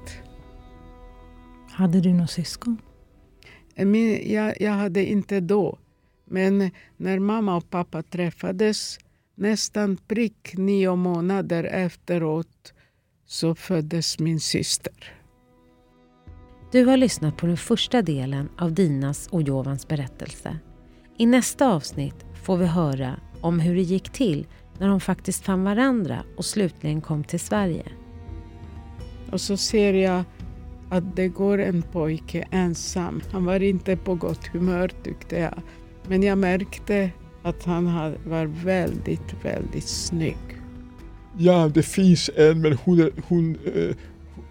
Hade 1.71 2.01
du 2.01 2.13
några 2.13 2.27
syskon? 2.27 2.77
Jag, 4.23 4.61
jag 4.61 4.71
hade 4.71 5.05
inte 5.05 5.39
då. 5.39 5.77
Men 6.25 6.71
när 6.97 7.19
mamma 7.19 7.55
och 7.55 7.69
pappa 7.69 8.03
träffades 8.03 8.99
Nästan 9.39 9.97
prick 10.07 10.57
nio 10.57 10.95
månader 10.95 11.63
efteråt 11.63 12.73
så 13.25 13.55
föddes 13.55 14.19
min 14.19 14.39
syster. 14.39 15.13
Du 16.71 16.85
har 16.85 16.97
lyssnat 16.97 17.37
på 17.37 17.45
den 17.45 17.57
första 17.57 18.01
delen 18.01 18.49
av 18.57 18.73
Dinas 18.73 19.27
och 19.27 19.41
Jovans 19.41 19.87
berättelse. 19.87 20.59
I 21.17 21.25
nästa 21.25 21.73
avsnitt 21.73 22.25
får 22.43 22.57
vi 22.57 22.65
höra 22.65 23.19
om 23.41 23.59
hur 23.59 23.75
det 23.75 23.81
gick 23.81 24.09
till 24.09 24.47
när 24.79 24.87
de 24.87 24.99
faktiskt 24.99 25.45
fann 25.45 25.63
varandra 25.63 26.23
och 26.37 26.45
slutligen 26.45 27.01
kom 27.01 27.23
till 27.23 27.39
Sverige. 27.39 27.85
Och 29.31 29.41
så 29.41 29.57
ser 29.57 29.93
jag 29.93 30.23
att 30.89 31.15
det 31.15 31.27
går 31.27 31.57
en 31.57 31.81
pojke 31.81 32.47
ensam. 32.51 33.21
Han 33.31 33.45
var 33.45 33.59
inte 33.59 33.97
på 33.97 34.15
gott 34.15 34.47
humör 34.47 34.91
tyckte 35.03 35.39
jag. 35.39 35.61
Men 36.07 36.23
jag 36.23 36.37
märkte 36.37 37.11
att 37.49 37.63
han 37.63 38.15
var 38.25 38.45
väldigt, 38.45 39.33
väldigt 39.43 39.87
snygg. 39.87 40.37
Ja, 41.37 41.71
det 41.73 41.83
finns 41.83 42.29
en, 42.35 42.61
men 42.61 42.73
hon, 42.73 42.99
är, 42.99 43.11
hon 43.27 43.57
eh, 43.65 43.95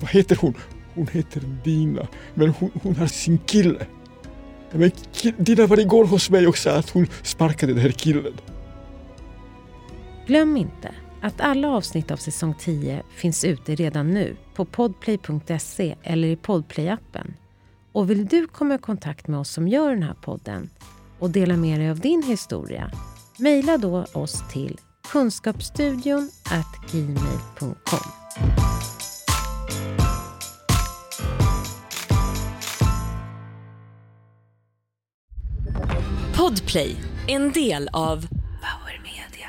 vad 0.00 0.10
heter 0.10 0.36
hon? 0.36 0.54
Hon 0.94 1.06
heter 1.06 1.42
Dina, 1.64 2.06
men 2.34 2.48
hon, 2.48 2.70
hon 2.82 2.96
har 2.96 3.06
sin 3.06 3.38
kille. 3.38 3.86
Men 4.72 4.90
Dina 5.36 5.66
var 5.66 5.80
igår 5.80 6.04
hos 6.04 6.30
mig 6.30 6.46
och 6.46 6.58
sa 6.58 6.70
att 6.70 6.90
hon 6.90 7.06
sparkade 7.22 7.72
den 7.72 7.82
här 7.82 7.90
killen. 7.90 8.34
Glöm 10.26 10.56
inte 10.56 10.94
att 11.20 11.40
alla 11.40 11.68
avsnitt 11.68 12.10
av 12.10 12.16
säsong 12.16 12.54
10 12.58 13.02
finns 13.16 13.44
ute 13.44 13.74
redan 13.74 14.10
nu 14.10 14.36
på 14.54 14.64
podplay.se 14.64 15.94
eller 16.02 16.28
i 16.28 16.36
Podplay-appen. 16.36 17.32
Och 17.92 18.10
vill 18.10 18.26
du 18.26 18.46
komma 18.46 18.74
i 18.74 18.78
kontakt 18.78 19.28
med 19.28 19.40
oss 19.40 19.50
som 19.50 19.68
gör 19.68 19.90
den 19.90 20.02
här 20.02 20.16
podden 20.22 20.70
och 21.18 21.30
dela 21.30 21.56
med 21.56 21.80
dig 21.80 21.90
av 21.90 22.00
din 22.00 22.22
historia, 22.22 22.90
mejla 23.38 23.78
då 23.78 24.04
oss 24.12 24.42
till 24.52 24.78
kunskapsstudion 25.10 26.30
gmail.com. 26.90 27.98
Podplay, 36.36 36.96
en 37.26 37.52
del 37.52 37.88
av 37.92 38.26
Power 38.28 39.00
Media. 39.02 39.48